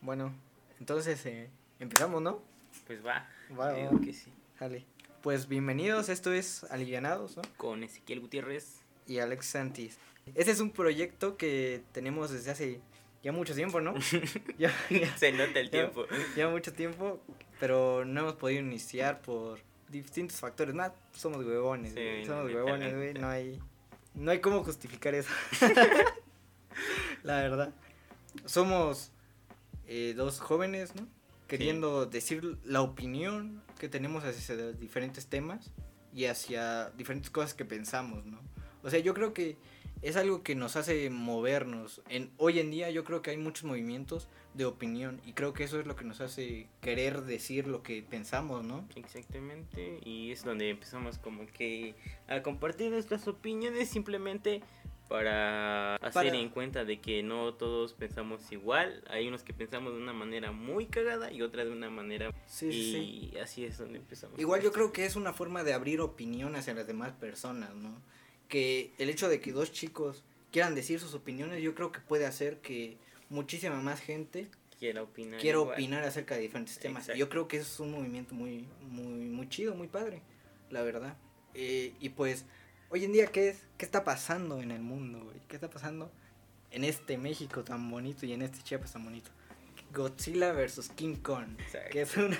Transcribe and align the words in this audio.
Bueno, 0.00 0.34
entonces 0.78 1.24
eh, 1.26 1.50
empezamos, 1.80 2.22
¿no? 2.22 2.42
Pues 2.86 3.04
va. 3.04 3.28
Va, 3.58 3.72
Digo 3.72 3.92
va. 3.94 4.00
que 4.00 4.12
sí. 4.12 4.32
Dale. 4.60 4.84
Pues 5.22 5.48
bienvenidos, 5.48 6.08
esto 6.08 6.32
es 6.32 6.64
Alivianados, 6.64 7.36
¿no? 7.36 7.42
Con 7.56 7.82
Ezequiel 7.82 8.20
Gutiérrez. 8.20 8.80
Y 9.06 9.18
Alex 9.18 9.46
Santis. 9.46 9.98
Este 10.34 10.50
es 10.50 10.60
un 10.60 10.70
proyecto 10.70 11.36
que 11.36 11.82
tenemos 11.92 12.30
desde 12.30 12.50
hace 12.50 12.80
ya 13.22 13.32
mucho 13.32 13.54
tiempo, 13.54 13.80
¿no? 13.80 13.94
ya, 14.58 14.72
ya- 14.90 15.16
Se 15.16 15.32
nota 15.32 15.60
el 15.60 15.70
tiempo. 15.70 16.06
ya 16.36 16.48
mucho 16.48 16.72
tiempo, 16.72 17.20
pero 17.60 18.04
no 18.04 18.20
hemos 18.20 18.34
podido 18.34 18.60
iniciar 18.60 19.20
por 19.22 19.60
distintos 19.88 20.38
factores. 20.40 20.74
Más, 20.74 20.92
somos 21.12 21.44
huevones, 21.44 21.92
Sí, 21.94 22.00
güey, 22.00 22.26
somos 22.26 22.52
huevones, 22.52 22.94
güey. 22.94 23.14
No 23.14 23.28
hay, 23.28 23.60
no 24.14 24.30
hay 24.32 24.40
cómo 24.40 24.62
justificar 24.64 25.14
eso. 25.14 25.30
La 27.22 27.36
verdad. 27.42 27.72
Somos 28.44 29.12
eh, 29.86 30.14
dos 30.16 30.40
jóvenes, 30.40 30.94
¿no? 30.94 31.06
Queriendo 31.46 32.06
decir 32.06 32.58
la 32.64 32.82
opinión 32.82 33.62
que 33.78 33.88
tenemos 33.88 34.24
hacia 34.24 34.72
diferentes 34.72 35.26
temas 35.26 35.72
y 36.12 36.24
hacia 36.24 36.90
diferentes 36.90 37.30
cosas 37.30 37.54
que 37.54 37.64
pensamos, 37.64 38.26
¿no? 38.26 38.40
O 38.82 38.90
sea, 38.90 38.98
yo 38.98 39.14
creo 39.14 39.32
que 39.32 39.56
es 40.02 40.16
algo 40.16 40.42
que 40.42 40.54
nos 40.54 40.76
hace 40.76 41.10
movernos. 41.10 42.02
En, 42.08 42.30
hoy 42.36 42.58
en 42.60 42.70
día 42.70 42.90
yo 42.90 43.04
creo 43.04 43.22
que 43.22 43.30
hay 43.30 43.36
muchos 43.36 43.64
movimientos 43.64 44.28
de 44.54 44.64
opinión 44.64 45.20
y 45.26 45.32
creo 45.32 45.52
que 45.52 45.64
eso 45.64 45.80
es 45.80 45.86
lo 45.86 45.96
que 45.96 46.04
nos 46.04 46.20
hace 46.20 46.68
querer 46.80 47.22
decir 47.22 47.66
lo 47.66 47.82
que 47.82 48.02
pensamos, 48.02 48.64
¿no? 48.64 48.86
Exactamente. 48.94 50.00
Y 50.04 50.32
es 50.32 50.44
donde 50.44 50.70
empezamos 50.70 51.18
como 51.18 51.46
que 51.46 51.94
a 52.28 52.42
compartir 52.42 52.90
nuestras 52.90 53.26
opiniones 53.28 53.88
simplemente 53.88 54.62
para 55.08 55.96
hacer 55.96 56.12
Para- 56.12 56.36
en 56.36 56.48
cuenta 56.48 56.84
de 56.84 57.00
que 57.00 57.22
no 57.22 57.54
todos 57.54 57.94
pensamos 57.94 58.50
igual. 58.52 59.02
Hay 59.08 59.28
unos 59.28 59.42
que 59.42 59.52
pensamos 59.52 59.92
de 59.94 60.00
una 60.00 60.12
manera 60.12 60.52
muy 60.52 60.86
cagada 60.86 61.30
y 61.32 61.42
otra 61.42 61.64
de 61.64 61.70
una 61.70 61.90
manera... 61.90 62.32
Sí, 62.46 63.30
y 63.32 63.38
así 63.38 63.64
es 63.64 63.78
donde 63.78 63.98
empezamos. 63.98 64.38
Igual 64.38 64.62
yo 64.62 64.72
creo 64.72 64.92
que 64.92 65.04
es 65.06 65.16
una 65.16 65.32
forma 65.32 65.62
de 65.64 65.72
abrir 65.74 66.00
opinión 66.00 66.56
hacia 66.56 66.74
las 66.74 66.86
demás 66.86 67.12
personas, 67.12 67.74
¿no? 67.74 68.00
Que 68.48 68.92
el 68.98 69.08
hecho 69.10 69.28
de 69.28 69.40
que 69.40 69.52
dos 69.52 69.72
chicos 69.72 70.24
quieran 70.52 70.74
decir 70.74 70.98
sus 71.00 71.14
opiniones, 71.14 71.62
yo 71.62 71.74
creo 71.74 71.92
que 71.92 72.00
puede 72.00 72.26
hacer 72.26 72.60
que 72.60 72.96
muchísima 73.28 73.80
más 73.80 74.00
gente 74.00 74.48
Quiera 74.78 75.02
opinar. 75.02 75.40
quiera 75.40 75.60
opinar 75.60 76.04
acerca 76.04 76.34
de 76.34 76.42
diferentes 76.42 76.78
temas. 76.78 77.04
Exacto. 77.04 77.18
Yo 77.18 77.28
creo 77.28 77.48
que 77.48 77.56
es 77.58 77.80
un 77.80 77.92
movimiento 77.92 78.34
muy, 78.34 78.68
muy, 78.82 79.24
muy 79.30 79.48
chido, 79.48 79.74
muy 79.74 79.88
padre, 79.88 80.22
la 80.70 80.82
verdad. 80.82 81.16
Eh, 81.54 81.94
y 82.00 82.10
pues, 82.10 82.44
hoy 82.90 83.04
en 83.04 83.12
día, 83.12 83.26
¿qué, 83.26 83.48
es, 83.50 83.62
¿qué 83.78 83.84
está 83.84 84.04
pasando 84.04 84.60
en 84.60 84.70
el 84.70 84.80
mundo, 84.80 85.20
güey? 85.24 85.36
¿Qué 85.48 85.56
está 85.56 85.68
pasando 85.70 86.10
en 86.70 86.84
este 86.84 87.18
México 87.18 87.62
tan 87.64 87.90
bonito 87.90 88.26
y 88.26 88.32
en 88.32 88.42
este 88.42 88.62
Chiapas 88.62 88.92
tan 88.92 89.04
bonito? 89.04 89.30
Godzilla 89.94 90.52
vs. 90.52 90.90
King 90.96 91.16
Kong. 91.16 91.48
Exacto. 91.58 91.90
Que 91.92 92.02
es 92.02 92.16
una, 92.16 92.38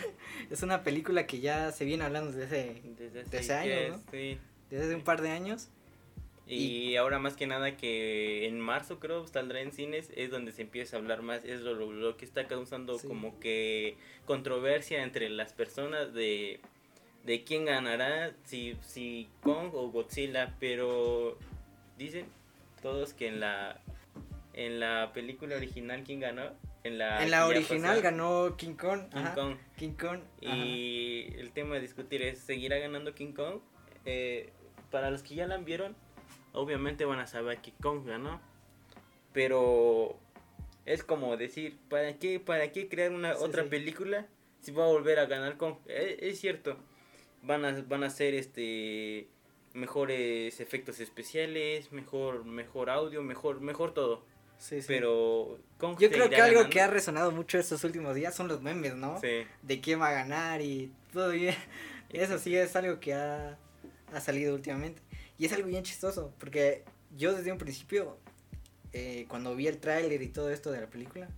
es 0.50 0.62
una 0.62 0.82
película 0.82 1.26
que 1.26 1.40
ya 1.40 1.72
se 1.72 1.84
viene 1.84 2.04
hablando 2.04 2.32
desde 2.32 2.82
Desde 2.98 3.24
de 3.24 3.38
ese 3.38 3.38
hace 3.38 3.54
año, 3.54 3.68
que 3.70 3.88
¿no? 3.90 3.98
sí. 4.10 4.38
desde 4.70 4.84
hace 4.86 4.94
un 4.94 5.02
par 5.02 5.22
de 5.22 5.30
años. 5.30 5.68
Y, 6.48 6.94
ahora 6.94 7.18
más 7.18 7.34
que 7.34 7.48
nada 7.48 7.76
que 7.76 8.46
en 8.46 8.60
marzo 8.60 9.00
creo 9.00 9.26
saldrá 9.26 9.62
en 9.62 9.72
cines 9.72 10.12
es 10.14 10.30
donde 10.30 10.52
se 10.52 10.62
empieza 10.62 10.94
a 10.96 11.00
hablar 11.00 11.22
más, 11.22 11.44
es 11.44 11.60
lo, 11.62 11.74
lo- 11.74 11.90
lo 11.92 12.16
que 12.16 12.24
está 12.24 12.46
causando 12.46 13.00
Sí. 13.00 13.08
como 13.08 13.40
que 13.40 13.96
controversia 14.26 15.02
entre 15.02 15.28
las 15.28 15.52
personas 15.52 16.14
de, 16.14 16.60
de 17.26 17.44
quién 17.44 17.64
ganará, 17.64 18.32
si, 18.44 18.76
si 18.82 19.28
Kong 19.42 19.70
o 19.74 19.90
Godzilla, 19.90 20.54
pero 20.60 21.36
dicen 21.98 22.26
todos 22.82 23.12
que 23.14 23.28
en 23.28 23.40
la 23.40 23.80
en 24.54 24.80
la 24.80 25.10
película 25.12 25.56
original 25.56 26.02
quién 26.04 26.20
ganó, 26.20 26.52
en 26.82 26.96
la, 26.98 27.22
en 27.22 27.30
la 27.30 27.46
original 27.46 28.00
ganó 28.00 28.56
King 28.56 28.74
Kong. 28.74 29.08
King 29.10 29.18
ajá, 29.18 29.34
Kong. 29.34 29.56
King 29.76 29.92
Kong. 30.00 30.20
ajá. 30.46 30.56
Y 30.56 31.34
el 31.36 31.50
tema 31.50 31.74
de 31.74 31.82
discutir 31.82 32.22
es, 32.22 32.38
¿seguirá 32.38 32.78
ganando 32.78 33.14
King 33.14 33.32
Kong? 33.32 33.60
Eh, 34.06 34.50
para 34.90 35.10
los 35.10 35.22
que 35.22 35.34
ya 35.34 35.46
la 35.46 35.58
vieron, 35.58 35.94
obviamente 36.52 37.04
van 37.04 37.18
a 37.18 37.26
saber 37.26 37.58
que 37.58 37.72
Kong 37.82 38.06
ganó. 38.06 38.40
Pero 39.32 40.16
es 40.86 41.02
como 41.04 41.36
decir, 41.36 41.76
¿para 41.90 42.14
qué, 42.14 42.40
para 42.40 42.72
qué 42.72 42.88
crear 42.88 43.10
una 43.10 43.34
Sí, 43.34 43.44
otra 43.44 43.64
sí. 43.64 43.68
película 43.68 44.26
si 44.62 44.72
va 44.72 44.84
a 44.84 44.88
volver 44.88 45.18
a 45.18 45.26
ganar 45.26 45.56
Kong? 45.58 45.74
Eh, 45.86 46.16
es 46.22 46.40
cierto, 46.40 46.78
van 47.46 47.64
a, 47.64 47.82
van 47.88 48.04
a 48.04 48.06
hacer 48.06 48.34
este 48.34 49.28
mejores 49.72 50.58
efectos 50.60 51.00
especiales, 51.00 51.92
mejor, 51.92 52.44
mejor 52.44 52.90
audio, 52.90 53.22
mejor, 53.22 53.60
mejor 53.60 53.92
todo. 53.92 54.24
Sí, 54.58 54.80
sí. 54.80 54.86
Pero 54.88 55.58
Kong 55.78 55.98
Yo 55.98 56.10
creo 56.10 56.30
que 56.30 56.36
algo 56.36 56.54
ganando. 56.54 56.70
que 56.70 56.80
ha 56.80 56.86
resonado 56.86 57.30
mucho 57.30 57.58
estos 57.58 57.84
últimos 57.84 58.14
días 58.14 58.34
son 58.34 58.48
los 58.48 58.62
memes, 58.62 58.94
¿no? 58.94 59.20
Sí. 59.20 59.46
De 59.62 59.80
quién 59.80 60.00
va 60.00 60.08
a 60.08 60.12
ganar 60.12 60.62
y 60.62 60.92
todo 61.12 61.30
bien. 61.30 61.54
Eso 62.10 62.38
sí 62.38 62.56
es 62.56 62.74
algo 62.74 62.98
que 63.00 63.12
ha, 63.12 63.58
ha 64.12 64.20
salido 64.20 64.54
últimamente. 64.54 65.02
Y 65.38 65.44
es 65.44 65.52
algo 65.52 65.68
bien 65.68 65.82
chistoso, 65.82 66.32
porque 66.38 66.84
yo 67.14 67.34
desde 67.34 67.52
un 67.52 67.58
principio, 67.58 68.16
eh, 68.92 69.26
cuando 69.28 69.54
vi 69.54 69.66
el 69.66 69.78
tráiler 69.78 70.22
y 70.22 70.28
todo 70.28 70.50
esto 70.50 70.70
de 70.70 70.80
la 70.80 70.86
película, 70.86 71.28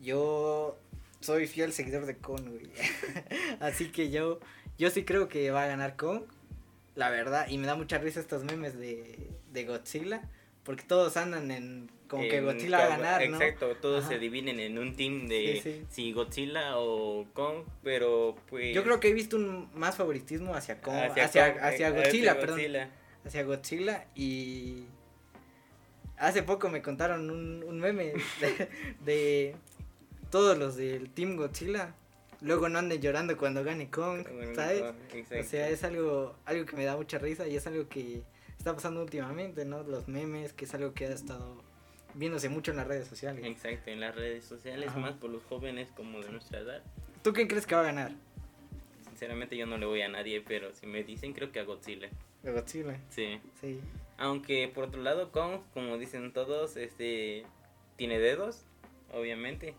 yo 0.00 0.76
soy 1.20 1.46
fiel 1.46 1.72
seguidor 1.72 2.06
de 2.06 2.16
Kong, 2.16 2.48
güey. 2.48 2.70
Así 3.60 3.90
que 3.90 4.10
yo, 4.10 4.40
yo 4.78 4.90
sí 4.90 5.04
creo 5.04 5.28
que 5.28 5.50
va 5.50 5.64
a 5.64 5.66
ganar 5.66 5.96
Kong, 5.96 6.22
la 6.94 7.10
verdad. 7.10 7.46
Y 7.48 7.58
me 7.58 7.66
da 7.66 7.74
mucha 7.74 7.98
risa 7.98 8.20
estos 8.20 8.44
memes 8.44 8.78
de, 8.78 9.30
de 9.52 9.64
Godzilla, 9.64 10.22
porque 10.64 10.82
todos 10.84 11.16
andan 11.16 11.50
en 11.50 11.90
como 12.08 12.22
que 12.28 12.40
Godzilla 12.42 12.78
va 12.78 12.84
a 12.84 12.88
ganar, 12.98 13.28
¿no? 13.28 13.40
Exacto, 13.40 13.76
todos 13.76 14.04
Ajá. 14.04 14.12
se 14.14 14.18
dividen 14.18 14.60
en 14.60 14.78
un 14.78 14.94
team 14.94 15.26
de 15.26 15.60
Sí, 15.62 15.72
sí. 15.72 15.86
si 15.90 16.12
Godzilla 16.12 16.78
o 16.78 17.26
Kong, 17.32 17.64
pero 17.82 18.36
pues... 18.48 18.74
Yo 18.74 18.84
creo 18.84 19.00
que 19.00 19.08
he 19.08 19.14
visto 19.14 19.36
un 19.36 19.68
más 19.74 19.96
favoritismo 19.96 20.54
hacia 20.54 20.80
Kong, 20.80 20.94
hacia, 20.94 21.52
Kong, 21.52 21.62
hacia, 21.62 21.88
eh, 21.88 21.92
Godzilla, 21.92 22.34
perdón, 22.38 22.58
Godzilla. 22.58 22.90
hacia 23.24 23.42
Godzilla 23.42 24.06
y 24.14 24.84
hace 26.18 26.42
poco 26.42 26.68
me 26.68 26.82
contaron 26.82 27.30
un, 27.30 27.64
un 27.64 27.80
meme 27.80 28.12
de, 28.40 28.68
de 29.04 29.56
todos 30.30 30.56
los 30.58 30.76
del 30.76 31.10
Team 31.10 31.36
Godzilla, 31.36 31.94
luego 32.44 32.68
no 32.68 32.78
anden 32.78 33.00
llorando 33.00 33.36
cuando 33.36 33.64
gane 33.64 33.90
Kong, 33.90 34.24
¿sabes? 34.54 34.82
O 34.82 35.42
sea, 35.44 35.68
es 35.68 35.82
algo, 35.84 36.36
algo 36.44 36.64
que 36.66 36.76
me 36.76 36.84
da 36.84 36.96
mucha 36.96 37.18
risa 37.18 37.46
y 37.48 37.56
es 37.56 37.66
algo 37.66 37.88
que 37.88 38.22
está 38.58 38.74
pasando 38.74 39.02
últimamente, 39.02 39.64
¿no? 39.64 39.82
Los 39.82 40.06
memes, 40.08 40.52
que 40.52 40.64
es 40.66 40.74
algo 40.74 40.94
que 40.94 41.06
ha 41.06 41.12
estado 41.12 41.62
viéndose 42.14 42.48
mucho 42.48 42.70
en 42.70 42.76
las 42.76 42.86
redes 42.86 43.08
sociales. 43.08 43.44
Exacto, 43.44 43.90
en 43.90 44.00
las 44.00 44.14
redes 44.14 44.44
sociales, 44.44 44.88
Ajá. 44.88 45.00
más 45.00 45.14
por 45.14 45.30
los 45.30 45.42
jóvenes 45.44 45.88
como 45.96 46.20
de 46.20 46.30
nuestra 46.30 46.60
edad. 46.60 46.82
¿Tú 47.22 47.32
quién 47.32 47.48
crees 47.48 47.66
que 47.66 47.74
va 47.74 47.80
a 47.80 47.84
ganar? 47.84 48.12
Sinceramente 49.08 49.56
yo 49.56 49.66
no 49.66 49.78
le 49.78 49.86
voy 49.86 50.02
a 50.02 50.08
nadie, 50.08 50.40
pero 50.40 50.72
si 50.74 50.86
me 50.86 51.02
dicen 51.04 51.32
creo 51.32 51.50
que 51.52 51.60
a 51.60 51.64
Godzilla. 51.64 52.08
De 52.42 52.52
Godzilla, 52.52 52.98
Sí. 53.10 53.40
sí. 53.60 53.80
Aunque 54.18 54.70
por 54.72 54.84
otro 54.84 55.02
lado 55.02 55.32
Kong, 55.32 55.60
como 55.72 55.98
dicen 55.98 56.32
todos, 56.32 56.76
este 56.76 57.44
tiene 57.96 58.18
dedos, 58.18 58.62
obviamente. 59.12 59.74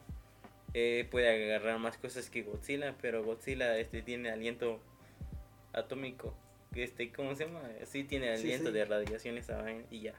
Eh, 0.78 1.08
puede 1.10 1.54
agarrar 1.54 1.80
más 1.80 1.98
cosas 1.98 2.30
que 2.30 2.42
Godzilla, 2.42 2.98
pero 3.02 3.24
Godzilla 3.24 3.78
este 3.78 4.02
tiene 4.02 4.30
aliento 4.30 4.82
atómico. 5.72 6.36
Este, 6.74 7.14
¿cómo 7.14 7.34
se 7.34 7.46
llama? 7.46 7.62
Sí 7.86 8.04
tiene 8.04 8.30
aliento 8.30 8.68
sí. 8.68 8.74
de 8.74 8.84
radiación 8.84 9.38
esa 9.38 9.62
vaina 9.62 9.86
y 9.90 10.02
ya. 10.02 10.16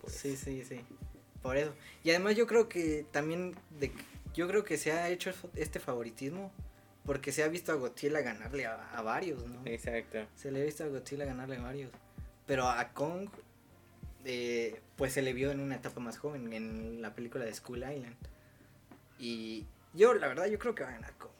Pues, 0.00 0.14
Sí, 0.14 0.34
sí, 0.34 0.64
sí. 0.64 0.80
Por 1.42 1.58
eso. 1.58 1.74
Y 2.04 2.08
además 2.08 2.36
yo 2.36 2.46
creo 2.46 2.70
que 2.70 3.04
también 3.10 3.54
de 3.78 3.92
yo 4.32 4.48
creo 4.48 4.64
que 4.64 4.78
se 4.78 4.92
ha 4.92 5.10
hecho 5.10 5.30
este 5.56 5.78
favoritismo 5.78 6.50
porque 7.04 7.30
se 7.30 7.42
ha 7.42 7.48
visto 7.48 7.70
a 7.70 7.74
Godzilla 7.74 8.22
ganarle 8.22 8.64
a, 8.64 8.96
a 8.96 9.02
varios, 9.02 9.44
¿no? 9.46 9.60
Exacto. 9.66 10.26
Se 10.36 10.50
le 10.50 10.62
ha 10.62 10.64
visto 10.64 10.84
a 10.84 10.86
Godzilla 10.86 11.26
ganarle 11.26 11.56
a 11.56 11.62
varios. 11.62 11.90
Pero 12.46 12.66
a 12.66 12.94
Kong 12.94 13.28
eh, 14.24 14.80
pues 14.96 15.12
se 15.12 15.20
le 15.20 15.34
vio 15.34 15.50
en 15.50 15.60
una 15.60 15.74
etapa 15.76 16.00
más 16.00 16.16
joven 16.16 16.50
en 16.54 17.02
la 17.02 17.14
película 17.14 17.44
de 17.44 17.52
School 17.52 17.80
Island. 17.80 18.16
Y 19.18 19.66
yo 19.94 20.14
la 20.14 20.28
verdad 20.28 20.46
yo 20.46 20.58
creo 20.58 20.74
que 20.74 20.82
va 20.82 20.90
a 20.90 20.92
ganar 20.92 21.12
Kong. 21.14 21.30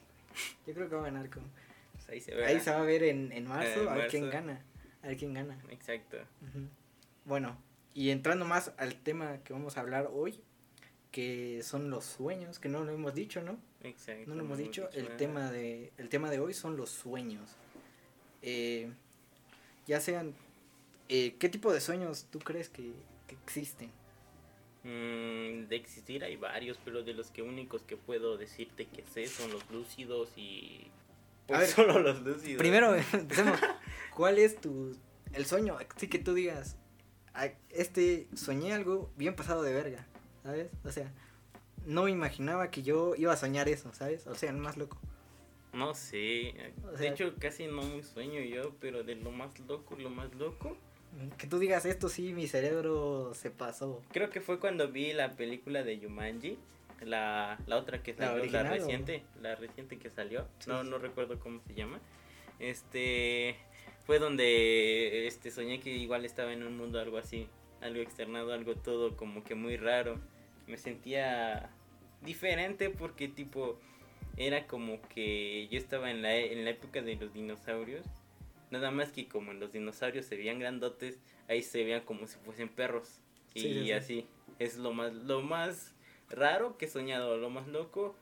Yo 0.66 0.74
creo 0.74 0.88
que 0.88 0.94
va 0.94 1.02
a 1.02 1.04
ganar 1.04 1.30
Kong. 1.30 1.44
Pues 1.92 2.08
ahí 2.08 2.20
se 2.20 2.34
ve. 2.34 2.46
Ahí 2.46 2.60
se 2.60 2.70
va 2.70 2.80
a 2.80 2.84
ver 2.84 3.02
en, 3.04 3.32
en 3.32 3.46
marzo 3.46 3.88
a 3.88 3.94
ver 3.94 4.08
quién 4.08 4.30
gana. 4.30 4.64
A 5.02 5.08
ver 5.08 5.16
quién 5.16 5.34
gana. 5.34 5.58
Exacto. 5.70 6.18
Bueno, 7.24 7.56
y 7.94 8.10
entrando 8.10 8.44
más 8.44 8.72
al 8.78 8.94
tema 8.96 9.38
que 9.44 9.52
vamos 9.52 9.76
a 9.76 9.80
hablar 9.80 10.10
hoy, 10.12 10.40
que 11.10 11.60
son 11.62 11.90
los 11.90 12.04
sueños, 12.04 12.58
que 12.58 12.68
no 12.68 12.84
lo 12.84 12.92
hemos 12.92 13.14
dicho, 13.14 13.42
¿no? 13.42 13.58
Exacto. 13.82 14.24
No 14.28 14.34
lo 14.34 14.44
hemos 14.44 14.58
dicho. 14.58 14.88
El 14.92 15.04
nada. 15.04 15.16
tema 15.16 15.50
de, 15.50 15.92
el 15.98 16.08
tema 16.08 16.30
de 16.30 16.40
hoy 16.40 16.54
son 16.54 16.76
los 16.76 16.90
sueños. 16.90 17.56
Eh, 18.40 18.90
ya 19.86 20.00
sean, 20.00 20.34
eh, 21.08 21.36
¿qué 21.38 21.48
tipo 21.48 21.72
de 21.72 21.80
sueños 21.80 22.26
tú 22.30 22.38
crees 22.38 22.68
que, 22.68 22.92
que 23.26 23.34
existen? 23.44 23.90
Mm, 24.84 25.68
de 25.68 25.76
existir 25.76 26.24
hay 26.24 26.36
varios, 26.36 26.78
pero 26.84 27.02
de 27.02 27.14
los 27.14 27.30
que 27.30 27.42
únicos 27.42 27.82
que 27.82 27.96
puedo 27.96 28.36
decirte 28.36 28.86
que 28.86 29.04
sé 29.04 29.26
son 29.26 29.52
los 29.52 29.68
lúcidos 29.70 30.30
y... 30.36 30.88
Pues 31.46 31.60
ver, 31.60 31.68
solo 31.68 31.98
los 32.00 32.22
lúcidos. 32.22 32.58
Primero, 32.58 32.94
empecemos. 33.12 33.58
¿Cuál 34.16 34.38
es 34.38 34.60
tu, 34.60 34.96
el 35.32 35.46
sueño? 35.46 35.76
Así 35.96 36.08
que 36.08 36.18
tú 36.18 36.34
digas, 36.34 36.76
"Ah, 37.34 37.48
este, 37.70 38.26
soñé 38.34 38.72
algo 38.72 39.10
bien 39.16 39.34
pasado 39.36 39.62
de 39.62 39.72
verga, 39.72 40.06
¿sabes? 40.42 40.70
O 40.84 40.90
sea, 40.90 41.12
no 41.86 42.04
me 42.04 42.10
imaginaba 42.10 42.70
que 42.70 42.82
yo 42.82 43.14
iba 43.16 43.32
a 43.32 43.36
soñar 43.36 43.68
eso, 43.68 43.92
¿sabes? 43.92 44.26
O 44.26 44.34
sea, 44.34 44.50
el 44.50 44.56
más 44.56 44.76
loco. 44.76 44.98
No 45.72 45.94
sé. 45.94 46.72
O 46.84 46.96
De 46.96 47.08
hecho, 47.08 47.34
casi 47.38 47.66
no 47.66 47.82
me 47.82 48.02
sueño 48.02 48.40
yo, 48.42 48.74
pero 48.80 49.02
de 49.04 49.14
lo 49.16 49.30
más 49.30 49.58
loco, 49.60 49.96
lo 49.96 50.10
más 50.10 50.32
loco. 50.34 50.76
Que 51.36 51.46
tú 51.46 51.58
digas 51.58 51.84
esto, 51.84 52.08
sí, 52.08 52.32
mi 52.32 52.46
cerebro 52.46 53.32
se 53.34 53.50
pasó. 53.50 54.02
Creo 54.12 54.30
que 54.30 54.40
fue 54.40 54.58
cuando 54.58 54.88
vi 54.88 55.12
la 55.12 55.32
película 55.36 55.82
de 55.82 55.98
Yumanji. 55.98 56.58
La, 57.04 57.58
la 57.66 57.76
otra 57.76 58.02
que 58.02 58.14
¿La 58.14 58.28
salió, 58.28 58.44
la, 58.50 58.60
o? 58.62 58.64
reciente. 58.74 59.22
La 59.42 59.54
reciente 59.56 59.98
que 59.98 60.08
salió. 60.08 60.46
Sí, 60.60 60.70
no, 60.70 60.84
no 60.84 60.98
recuerdo 60.98 61.38
cómo 61.40 61.60
se 61.66 61.74
llama. 61.74 62.00
Este. 62.58 63.56
Fue 64.06 64.18
donde 64.18 65.26
este 65.26 65.50
soñé 65.50 65.80
que 65.80 65.90
igual 65.90 66.24
estaba 66.24 66.52
en 66.52 66.62
un 66.62 66.76
mundo 66.76 66.98
algo 67.00 67.18
así. 67.18 67.48
Algo 67.80 68.00
externado, 68.00 68.52
algo 68.52 68.74
todo 68.76 69.16
como 69.16 69.42
que 69.44 69.54
muy 69.54 69.76
raro. 69.76 70.18
Me 70.66 70.76
sentía 70.76 71.70
diferente 72.22 72.88
porque 72.90 73.28
tipo. 73.28 73.78
Era 74.36 74.66
como 74.66 75.02
que 75.08 75.68
yo 75.68 75.78
estaba 75.78 76.10
en 76.10 76.22
la, 76.22 76.34
en 76.34 76.64
la 76.64 76.70
época 76.70 77.02
de 77.02 77.16
los 77.16 77.34
dinosaurios. 77.34 78.06
Nada 78.72 78.90
más 78.90 79.12
que 79.12 79.28
como 79.28 79.52
en 79.52 79.60
los 79.60 79.72
dinosaurios 79.72 80.24
se 80.24 80.34
veían 80.34 80.58
grandotes, 80.58 81.18
ahí 81.46 81.62
se 81.62 81.84
veían 81.84 82.00
como 82.06 82.26
si 82.26 82.38
fuesen 82.38 82.70
perros. 82.70 83.20
Y 83.52 83.60
Sí, 83.60 83.74
sí, 83.74 83.82
sí. 83.84 83.92
así. 83.92 84.26
Es 84.58 84.78
lo 84.78 84.94
más, 84.94 85.12
lo 85.12 85.42
más 85.42 85.94
raro 86.30 86.78
que 86.78 86.86
he 86.86 86.88
soñado, 86.88 87.36
lo 87.36 87.50
más 87.50 87.68
loco. 87.68 88.16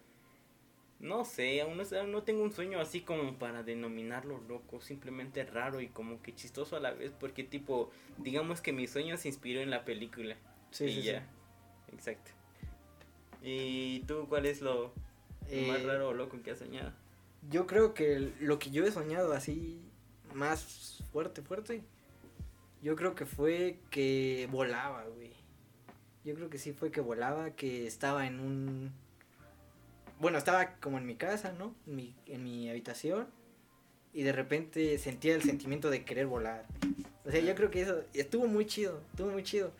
No 0.98 1.24
sé, 1.24 1.60
aún 1.60 1.76
no, 1.78 2.06
no 2.08 2.22
tengo 2.24 2.42
un 2.42 2.50
sueño 2.50 2.80
así 2.80 3.00
como 3.02 3.38
para 3.38 3.62
denominarlo 3.62 4.40
loco, 4.48 4.80
simplemente 4.80 5.44
raro 5.44 5.80
y 5.80 5.86
como 5.88 6.20
que 6.20 6.34
chistoso 6.34 6.76
a 6.76 6.80
la 6.80 6.90
vez, 6.90 7.12
porque 7.12 7.44
tipo, 7.44 7.92
digamos 8.18 8.60
que 8.60 8.72
mi 8.72 8.88
sueño 8.88 9.16
se 9.18 9.28
inspiró 9.28 9.60
en 9.60 9.70
la 9.70 9.84
película. 9.84 10.36
Sí, 10.72 10.86
y 10.86 11.02
ya, 11.02 11.26
exacto. 11.92 12.32
¿Y 13.40 14.00
tú 14.00 14.26
cuál 14.28 14.46
es 14.46 14.60
lo, 14.62 14.92
más 15.68 15.80
Eh, 15.80 15.84
raro 15.86 16.08
o 16.08 16.12
loco 16.12 16.42
que 16.42 16.50
has 16.50 16.58
soñado? 16.58 16.92
Yo 17.48 17.66
creo 17.66 17.94
que 17.94 18.32
lo 18.40 18.58
que 18.58 18.70
yo 18.70 18.84
he 18.84 18.90
soñado 18.90 19.32
así 19.32 19.80
más 20.34 21.02
fuerte, 21.12 21.42
fuerte, 21.42 21.82
yo 22.82 22.96
creo 22.96 23.14
que 23.14 23.26
fue 23.26 23.78
que 23.90 24.48
volaba, 24.50 25.04
güey. 25.04 25.32
Yo 26.24 26.34
creo 26.34 26.50
que 26.50 26.58
sí 26.58 26.72
fue 26.72 26.90
que 26.90 27.00
volaba, 27.00 27.50
que 27.50 27.86
estaba 27.86 28.26
en 28.26 28.40
un... 28.40 28.92
Bueno, 30.18 30.38
estaba 30.38 30.74
como 30.76 30.98
en 30.98 31.06
mi 31.06 31.14
casa, 31.14 31.52
¿no? 31.52 31.74
En 31.86 31.96
mi, 31.96 32.14
en 32.26 32.44
mi 32.44 32.68
habitación. 32.68 33.26
Y 34.12 34.22
de 34.22 34.32
repente 34.32 34.98
sentía 34.98 35.34
el 35.34 35.42
sentimiento 35.42 35.88
de 35.88 36.04
querer 36.04 36.26
volar. 36.26 36.66
O 37.24 37.30
sea, 37.30 37.40
yo 37.40 37.54
creo 37.54 37.70
que 37.70 37.82
eso 37.82 38.02
estuvo 38.12 38.46
muy 38.46 38.66
chido, 38.66 39.00
estuvo 39.10 39.30
muy 39.30 39.42
chido. 39.42 39.72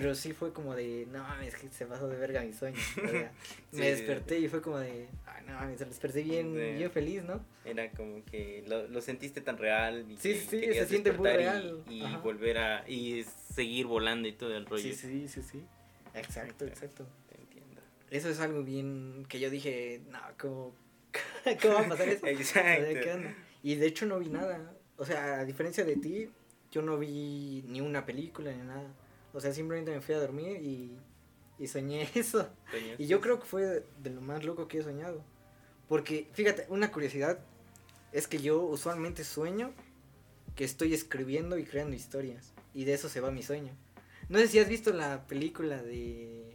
Pero 0.00 0.14
sí 0.14 0.32
fue 0.32 0.52
como 0.52 0.76
de, 0.76 1.08
no 1.10 1.24
mames, 1.24 1.56
que 1.56 1.68
se 1.70 1.84
pasó 1.84 2.06
de 2.06 2.16
verga 2.16 2.40
mi 2.42 2.52
sueño. 2.52 2.78
O 3.04 3.08
sea, 3.08 3.32
Sí, 3.72 3.78
me 3.78 3.90
desperté 3.90 4.38
y 4.38 4.46
fue 4.46 4.62
como 4.62 4.78
de, 4.78 5.08
ay, 5.26 5.44
no 5.44 5.54
mames, 5.54 5.80
desperté 5.80 6.22
bien, 6.22 6.54
Sí. 6.54 6.76
bien 6.76 6.90
feliz, 6.92 7.24
¿no? 7.24 7.44
Era 7.64 7.90
como 7.90 8.24
que 8.24 8.62
lo, 8.68 8.86
lo 8.86 9.00
sentiste 9.00 9.40
tan 9.40 9.58
real 9.58 10.06
y 10.08 10.16
Sí, 10.16 10.36
sí, 10.36 10.60
se 10.72 10.86
siente 10.86 11.10
muy 11.10 11.28
y- 11.28 11.32
real, 11.32 11.82
y, 11.88 12.16
volver 12.22 12.58
a 12.58 12.88
y 12.88 13.24
seguir 13.52 13.86
volando 13.86 14.28
y 14.28 14.32
todo 14.34 14.56
el 14.56 14.66
rollo. 14.66 14.84
Sí, 14.84 14.94
sí, 14.94 15.26
sí, 15.26 15.42
sí. 15.42 15.64
Exacto, 16.14 16.64
exacto. 16.64 17.04
Te 17.28 17.40
entiendo. 17.40 17.80
Eso 18.12 18.28
es 18.28 18.38
algo 18.38 18.62
bien 18.62 19.26
que 19.28 19.40
yo 19.40 19.50
dije, 19.50 20.00
no, 20.12 20.20
¿cómo, 20.38 20.74
¿cómo 21.60 21.74
va 21.74 21.80
a 21.86 21.88
pasar 21.88 22.08
eso? 22.08 22.24
Exacto. 22.24 22.84
Y 23.64 23.74
de 23.74 23.86
hecho 23.88 24.06
no 24.06 24.20
vi 24.20 24.28
nada. 24.28 24.74
O 24.96 25.04
sea, 25.04 25.40
a 25.40 25.44
diferencia 25.44 25.84
de 25.84 25.96
ti, 25.96 26.30
yo 26.70 26.82
no 26.82 26.98
vi 26.98 27.64
ni 27.66 27.80
una 27.80 28.06
película 28.06 28.52
ni 28.52 28.62
nada. 28.62 28.94
O 29.32 29.40
sea, 29.40 29.52
simplemente 29.52 29.90
me 29.90 30.00
fui 30.00 30.14
a 30.14 30.20
dormir 30.20 30.62
y, 30.62 30.98
y 31.58 31.66
soñé 31.66 32.08
eso. 32.14 32.48
Y 32.98 33.06
yo 33.06 33.20
creo 33.20 33.38
que 33.40 33.46
fue 33.46 33.64
de, 33.64 33.84
de 34.02 34.10
lo 34.10 34.20
más 34.20 34.44
loco 34.44 34.68
que 34.68 34.78
he 34.78 34.82
soñado. 34.82 35.22
Porque, 35.88 36.28
fíjate, 36.32 36.66
una 36.68 36.90
curiosidad 36.90 37.38
es 38.12 38.26
que 38.26 38.38
yo 38.38 38.60
usualmente 38.62 39.24
sueño 39.24 39.72
que 40.54 40.64
estoy 40.64 40.92
escribiendo 40.94 41.58
y 41.58 41.64
creando 41.64 41.94
historias. 41.94 42.52
Y 42.74 42.84
de 42.84 42.94
eso 42.94 43.08
se 43.08 43.20
va 43.20 43.30
mi 43.30 43.42
sueño. 43.42 43.72
No 44.28 44.38
sé 44.38 44.48
si 44.48 44.58
has 44.58 44.68
visto 44.68 44.92
la 44.92 45.26
película 45.26 45.82
de 45.82 46.52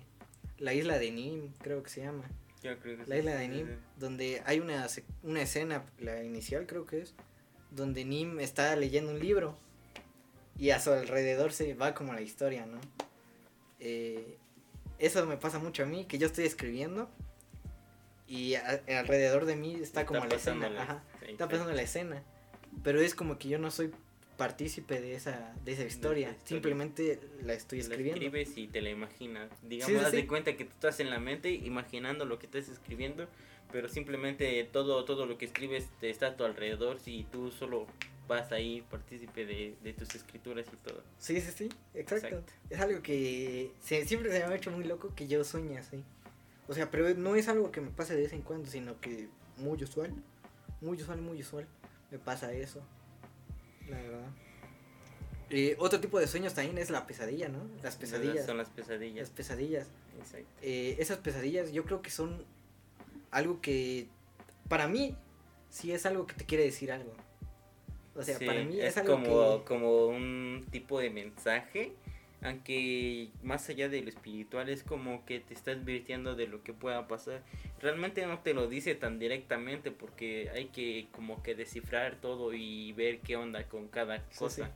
La 0.60 0.74
isla 0.74 1.00
de 1.00 1.12
Nim, 1.12 1.54
creo 1.62 1.82
que 1.82 1.90
se 1.90 2.02
llama. 2.02 2.24
Yo 2.62 2.78
creo 2.80 2.98
que 2.98 3.06
La 3.08 3.16
sí, 3.16 3.20
isla 3.20 3.36
de 3.36 3.46
sí, 3.46 3.52
Nim, 3.52 3.68
sí. 3.68 3.74
donde 3.98 4.42
hay 4.46 4.60
una, 4.60 4.88
una 5.24 5.42
escena, 5.42 5.86
la 6.00 6.24
inicial 6.24 6.68
creo 6.68 6.86
que 6.86 7.02
es, 7.02 7.16
donde 7.72 8.06
Nim 8.06 8.40
está 8.40 8.76
leyendo 8.76 9.12
un 9.12 9.20
libro 9.20 9.58
y 10.58 10.70
a 10.72 10.80
su 10.80 10.92
alrededor 10.92 11.52
se 11.54 11.74
va 11.74 11.94
como 11.94 12.14
la 12.14 12.22
historia, 12.22 12.66
¿no? 12.66 12.80
Eh, 13.80 14.38
eso 15.00 15.26
me 15.26 15.38
pasa 15.38 15.60
mucho 15.60 15.84
a 15.84 15.86
mí, 15.86 16.06
que 16.06 16.18
yo 16.18 16.28
estoy 16.28 16.46
escribiendo 16.46 17.10
y 18.28 18.56
a- 18.56 18.82
alrededor 19.00 19.46
de 19.46 19.56
mí 19.56 19.76
está 19.76 20.06
como 20.06 20.26
la 20.26 20.36
escena, 20.36 20.70
la- 20.70 20.84
ajá, 20.84 21.04
está 21.28 21.48
pasando 21.50 21.74
la 21.74 21.82
escena, 21.82 22.24
pero 22.84 23.02
es 23.02 23.14
como 23.16 23.38
que 23.38 23.50
yo 23.50 23.60
no 23.60 23.72
soy 23.72 23.92
partícipe 24.38 25.00
de 25.00 25.16
esa, 25.16 25.54
de 25.64 25.74
esa 25.74 25.84
historia, 25.86 26.30
historia. 26.30 26.48
simplemente 26.48 27.20
la 27.44 27.54
estoy 27.54 27.80
La 27.80 27.84
escribiendo. 27.84 28.22
escribes 28.26 28.58
y 28.58 28.68
te 28.68 28.82
la 28.82 28.90
imaginas. 28.90 29.50
Digamos, 29.64 29.92
Sí, 29.94 30.00
sí, 30.00 30.06
haz 30.06 30.12
de 30.12 30.22
sí. 30.22 30.28
cuenta 30.28 30.56
que 30.58 30.66
tú 30.66 30.72
estás 30.72 31.00
en 31.00 31.10
la 31.10 31.20
mente 31.20 31.52
imaginando 31.52 32.26
lo 32.26 32.40
que 32.40 32.46
estás 32.48 32.68
escribiendo, 32.70 33.28
pero 33.72 33.88
simplemente 33.90 34.64
todo 34.72 35.06
todo 35.06 35.26
lo 35.26 35.38
que 35.38 35.46
escribes 35.46 35.88
te 36.00 36.10
está 36.10 36.28
a 36.28 36.36
tu 36.38 36.44
alrededor 36.46 36.98
y 37.06 37.24
tú 37.26 37.52
solo 37.52 37.88
vas 38.28 38.52
ahí 38.52 38.82
partícipe 38.90 39.46
de, 39.46 39.76
de 39.84 39.94
tus 39.94 40.16
escrituras 40.16 40.66
y 40.72 40.78
todo. 40.78 41.04
Sí, 41.20 41.40
sí, 41.42 41.52
sí, 41.52 41.70
exacto. 41.94 42.28
Exacto. 42.28 42.54
Es 42.70 42.80
algo 42.80 43.02
que 43.02 43.72
se- 43.82 44.06
siempre 44.06 44.32
se 44.32 44.40
me 44.40 44.46
ha 44.46 44.56
hecho 44.56 44.72
muy 44.72 44.84
loco 44.86 45.14
que 45.16 45.28
yo 45.28 45.44
sueñe 45.44 45.78
así. 45.78 46.04
O 46.68 46.74
sea, 46.74 46.90
pero 46.90 47.14
no 47.16 47.36
es 47.36 47.50
algo 47.50 47.72
que 47.72 47.82
me 47.82 47.90
pase 47.92 48.16
de 48.16 48.22
vez 48.24 48.34
en 48.34 48.42
cuando, 48.42 48.70
sino 48.70 49.00
que 49.02 49.28
muy 49.58 49.84
usual, 49.84 50.14
muy 50.82 51.02
usual, 51.02 51.22
muy 51.22 51.42
usual, 51.42 51.68
me 52.12 52.18
pasa 52.20 52.54
eso. 52.54 52.82
La 53.90 53.98
verdad. 53.98 54.30
Eh, 55.50 55.76
otro 55.78 56.00
tipo 56.00 56.20
de 56.20 56.28
sueños 56.28 56.54
también 56.54 56.78
es 56.78 56.90
la 56.90 57.06
pesadilla, 57.06 57.48
¿no? 57.48 57.60
Las 57.84 57.96
pesadillas. 57.96 58.46
Son 58.46 58.58
las 58.58 58.70
pesadillas. 58.70 59.28
Las 59.28 59.30
pesadillas. 59.30 59.88
Exacto. 60.18 60.48
Eh, 60.62 60.96
esas 61.00 61.18
pesadillas 61.20 61.72
yo 61.72 61.84
creo 61.86 62.02
que 62.02 62.10
son 62.10 62.44
algo 63.30 63.62
que, 63.62 64.08
para 64.68 64.88
mí, 64.88 65.16
sí 65.70 65.92
es 65.92 66.06
algo 66.06 66.26
que 66.26 66.34
te 66.34 66.46
quiere 66.46 66.64
decir 66.64 66.92
algo. 66.92 67.14
O 68.16 68.24
sea, 68.24 68.38
Sí, 68.38 68.46
para 68.46 68.64
mí 68.64 68.80
es, 68.80 68.86
es, 68.86 68.98
algo 68.98 69.14
como, 69.14 69.60
que... 69.60 69.66
como 69.66 70.08
un 70.08 70.66
tipo 70.72 71.00
de 71.00 71.10
mensaje, 71.10 71.94
aunque 72.44 73.30
más 73.42 73.68
allá 73.70 73.90
de 73.90 74.02
lo 74.02 74.10
espiritual 74.10 74.70
es 74.70 74.84
como 74.84 75.26
que 75.26 75.40
te 75.40 75.54
está 75.54 75.72
advirtiendo 75.72 76.36
de 76.36 76.48
lo 76.48 76.64
que 76.64 76.74
pueda 76.74 77.08
pasar. 77.08 77.44
Realmente 77.80 78.26
no 78.26 78.40
te 78.40 78.54
lo 78.54 78.68
dice 78.68 78.96
tan 78.96 79.20
directamente 79.20 79.92
porque 79.92 80.50
hay 80.54 80.66
que 80.68 81.08
como 81.12 81.42
que 81.44 81.56
descifrar 81.56 82.20
todo 82.22 82.54
y 82.54 82.92
ver 82.94 83.20
qué 83.20 83.36
onda 83.36 83.68
con 83.68 83.88
cada 83.88 84.24
cosa. 84.38 84.68
sí. 84.68 84.72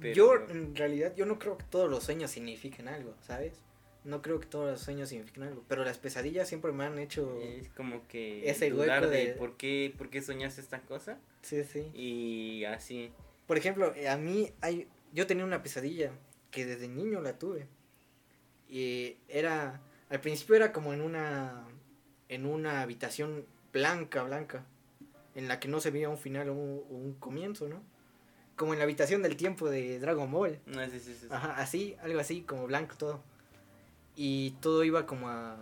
Pero- 0.00 0.14
Yo, 0.14 0.34
en 0.50 0.74
realidad, 0.74 1.14
yo 1.14 1.24
no 1.24 1.38
creo 1.38 1.56
que 1.56 1.64
todos 1.70 1.88
los 1.88 2.02
sueños 2.02 2.30
signifiquen 2.32 2.88
algo, 2.88 3.14
¿sabes? 3.20 3.62
No 4.02 4.20
creo 4.22 4.40
que 4.40 4.46
todos 4.46 4.70
los 4.72 4.80
sueños 4.80 5.08
signifiquen 5.08 5.44
algo, 5.44 5.64
pero 5.68 5.84
las 5.84 5.98
pesadillas 5.98 6.48
siempre 6.48 6.72
me 6.72 6.84
han 6.84 6.98
hecho... 6.98 7.40
Es 7.40 7.68
como 7.70 8.06
que 8.08 8.50
Ese 8.50 8.70
dudar 8.70 9.02
hueco 9.02 9.10
de 9.12 9.26
de- 9.26 9.32
por 9.34 9.56
qué, 9.56 9.94
por 9.96 10.10
qué 10.10 10.20
soñaste 10.20 10.60
esta 10.60 10.80
cosa 10.80 11.18
Sí, 11.42 11.62
sí. 11.64 11.86
y 11.94 12.64
así. 12.64 13.12
Por 13.46 13.56
ejemplo, 13.56 13.94
eh, 13.94 14.08
a 14.08 14.16
mí 14.16 14.50
hay... 14.60 14.88
Yo 15.12 15.26
tenía 15.28 15.44
una 15.44 15.62
pesadilla 15.62 16.10
que 16.54 16.64
desde 16.64 16.86
niño 16.88 17.20
la 17.20 17.36
tuve. 17.38 17.66
Y 18.68 19.16
era... 19.28 19.80
Al 20.08 20.20
principio 20.20 20.54
era 20.54 20.72
como 20.72 20.92
en 20.92 21.00
una... 21.00 21.66
En 22.28 22.46
una 22.46 22.80
habitación 22.82 23.44
blanca, 23.72 24.22
blanca. 24.22 24.64
En 25.34 25.48
la 25.48 25.58
que 25.58 25.66
no 25.68 25.80
se 25.80 25.90
veía 25.90 26.08
un 26.08 26.16
final 26.18 26.48
o 26.48 26.54
un, 26.54 26.84
o 26.88 26.94
un 26.94 27.14
comienzo, 27.14 27.68
¿no? 27.68 27.82
Como 28.56 28.72
en 28.72 28.78
la 28.78 28.84
habitación 28.84 29.20
del 29.22 29.36
tiempo 29.36 29.68
de 29.68 29.98
Dragon 29.98 30.30
Ball. 30.30 30.60
No, 30.66 30.84
sí, 30.84 30.92
sí, 30.92 31.00
sí, 31.00 31.14
sí. 31.22 31.26
Ajá, 31.28 31.56
así, 31.56 31.96
algo 32.02 32.20
así, 32.20 32.42
como 32.42 32.66
blanco 32.66 32.94
todo. 32.96 33.20
Y 34.14 34.52
todo 34.60 34.84
iba 34.84 35.06
como 35.06 35.28
a- 35.28 35.58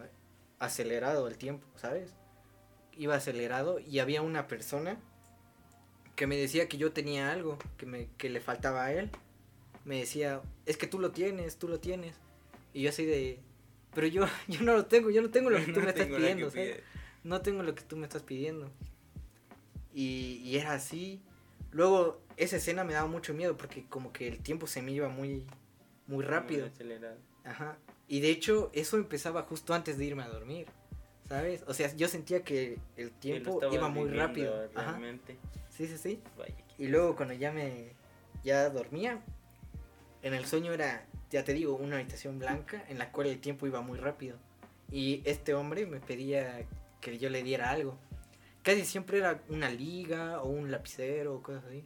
acelerado 0.59 1.27
el 1.27 1.39
tiempo, 1.39 1.67
¿sabes? 1.77 2.13
Iba 2.99 3.15
acelerado 3.15 3.79
y 3.81 3.99
había 4.01 4.21
una 4.21 4.47
persona 4.47 5.01
que 6.17 6.27
me 6.27 6.37
decía 6.37 6.69
que 6.69 6.77
yo 6.77 6.93
tenía 6.93 7.33
algo, 7.33 7.59
que, 7.79 7.87
me, 7.87 8.09
que 8.19 8.29
le 8.29 8.41
faltaba 8.43 8.85
a 8.85 8.93
él. 8.93 9.11
Me 9.85 9.99
decía, 9.99 10.43
es 10.67 10.77
que 10.77 10.87
tú 10.87 10.99
lo 10.99 11.11
tienes, 11.11 11.57
tú 11.57 11.69
lo 11.69 11.81
tienes. 11.81 12.17
Y 12.73 12.83
yo 12.83 12.91
así 12.91 13.05
de, 13.05 13.41
pero 13.95 14.07
yo, 14.07 14.27
yo 14.49 14.63
no 14.63 14.75
lo 14.75 14.87
tengo, 14.87 15.11
yo 15.11 15.23
no 15.23 15.31
tengo 15.31 15.51
lo 15.51 15.59
que 15.65 15.73
tú 15.73 15.81
No 15.81 15.85
me 15.87 15.91
estás 15.91 16.07
pidiendo, 16.07 16.51
no 17.25 17.43
tengo 17.43 17.63
lo 17.63 17.75
que 17.75 17.83
tú 17.83 17.97
me 17.97 18.07
estás 18.07 18.23
pidiendo. 18.23 18.71
Y, 19.95 20.41
y 20.45 20.57
era 20.57 20.75
así. 20.75 21.21
Luego, 21.71 22.21
esa 22.37 22.57
escena 22.57 22.85
me 22.85 22.93
daba 22.93 23.09
mucho 23.09 23.35
miedo 23.35 23.57
porque 23.57 23.85
como 23.89 24.13
que 24.13 24.29
el 24.29 24.39
tiempo 24.39 24.67
se 24.67 24.83
me 24.83 24.93
iba 24.93 25.09
muy, 25.09 25.47
muy 26.07 26.25
rápido. 26.25 26.63
Muy 26.63 26.71
acelerado. 26.71 27.17
Ajá. 27.45 27.79
Y 28.09 28.21
de 28.21 28.31
hecho, 28.31 28.71
eso 28.73 28.97
empezaba 28.97 29.43
justo 29.43 29.75
antes 29.75 29.99
de 29.99 30.05
irme 30.05 30.23
a 30.23 30.29
dormir. 30.29 30.67
¿Sabes? 31.29 31.65
O 31.67 31.73
sea, 31.73 31.95
yo 31.95 32.09
sentía 32.09 32.43
que 32.43 32.79
el 32.97 33.11
tiempo 33.13 33.61
iba 33.73 33.89
muy 33.89 34.11
rápido. 34.11 34.55
Ajá. 34.75 34.91
Realmente. 34.91 35.39
Sí, 35.71 35.87
sí, 35.87 35.97
sí. 35.97 36.21
Vaya, 36.37 36.55
qué 36.77 36.85
Y 36.85 36.89
luego 36.89 37.17
cuando 37.17 37.33
ya 37.35 37.53
me 37.53 37.93
ya 38.45 38.69
dormía, 38.69 39.23
en 40.23 40.35
el 40.35 40.47
sueño 40.47 40.73
era, 40.73 41.07
ya 41.31 41.45
te 41.45 41.53
digo, 41.53 41.77
una 41.77 41.97
habitación 41.97 42.39
blanca 42.39 42.85
en 42.89 42.99
la 42.99 43.11
cual 43.13 43.27
el 43.27 43.41
tiempo 43.41 43.67
iba 43.67 43.81
muy 43.81 43.99
rápido. 43.99 44.39
Y 44.91 45.23
este 45.25 45.55
hombre 45.55 45.87
me 45.87 46.01
pedía 46.01 46.67
que 47.01 47.19
yo 47.19 47.29
le 47.29 47.43
diera 47.43 47.71
algo. 47.71 47.99
Casi 48.63 48.85
siempre 48.85 49.19
era 49.19 49.43
una 49.49 49.71
liga 49.71 50.41
o 50.41 50.49
un 50.49 50.71
lapicero 50.71 51.35
o 51.35 51.43
cosas 51.43 51.65
así. 51.65 51.85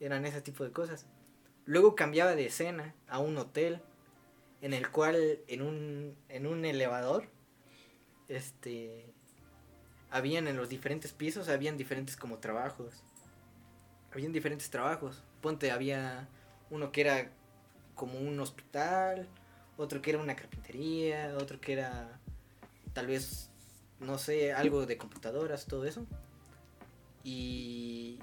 Eran 0.00 0.24
ese 0.24 0.40
tipo 0.40 0.64
de 0.64 0.72
cosas. 0.72 1.06
Luego 1.66 1.94
cambiaba 1.94 2.34
de 2.34 2.46
escena 2.46 2.94
a 3.08 3.18
un 3.18 3.36
hotel 3.36 3.82
en 4.62 4.72
el 4.72 4.90
cual 4.90 5.40
en 5.48 5.60
un, 5.60 6.16
en 6.28 6.46
un 6.46 6.64
elevador 6.64 7.28
este 8.28 9.12
habían 10.10 10.46
en 10.46 10.56
los 10.56 10.68
diferentes 10.68 11.12
pisos 11.12 11.48
habían 11.48 11.76
diferentes 11.76 12.16
como 12.16 12.38
trabajos 12.38 13.02
habían 14.12 14.32
diferentes 14.32 14.70
trabajos 14.70 15.24
ponte 15.40 15.72
había 15.72 16.28
uno 16.70 16.92
que 16.92 17.00
era 17.00 17.32
como 17.94 18.18
un 18.18 18.38
hospital 18.40 19.28
otro 19.76 20.02
que 20.02 20.10
era 20.10 20.20
una 20.20 20.36
carpintería 20.36 21.34
otro 21.38 21.60
que 21.60 21.74
era 21.74 22.20
tal 22.92 23.06
vez 23.06 23.50
no 24.00 24.18
sé 24.18 24.52
algo 24.52 24.86
de 24.86 24.98
computadoras 24.98 25.66
todo 25.66 25.84
eso 25.84 26.06
y 27.24 28.18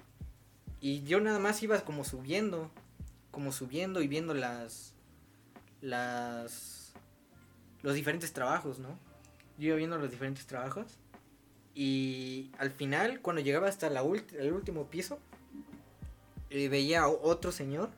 y 0.81 1.03
yo 1.03 1.19
nada 1.19 1.39
más 1.39 1.61
iba 1.63 1.79
como 1.81 2.03
subiendo 2.03 2.71
como 3.31 3.51
subiendo 3.51 4.01
y 4.01 4.07
viendo 4.07 4.33
las 4.33 4.93
las 5.81 6.93
los 7.81 7.95
diferentes 7.95 8.33
trabajos, 8.33 8.79
¿no? 8.79 8.99
Yo 9.57 9.67
iba 9.67 9.75
viendo 9.77 9.97
los 9.97 10.11
diferentes 10.11 10.45
trabajos 10.45 10.97
y 11.75 12.51
al 12.57 12.71
final 12.71 13.21
cuando 13.21 13.41
llegaba 13.41 13.67
hasta 13.67 13.89
la 13.89 14.01
el 14.01 14.53
último 14.53 14.87
piso 14.87 15.19
eh, 16.49 16.67
veía 16.67 17.03
a 17.03 17.07
otro 17.07 17.51
señor 17.51 17.89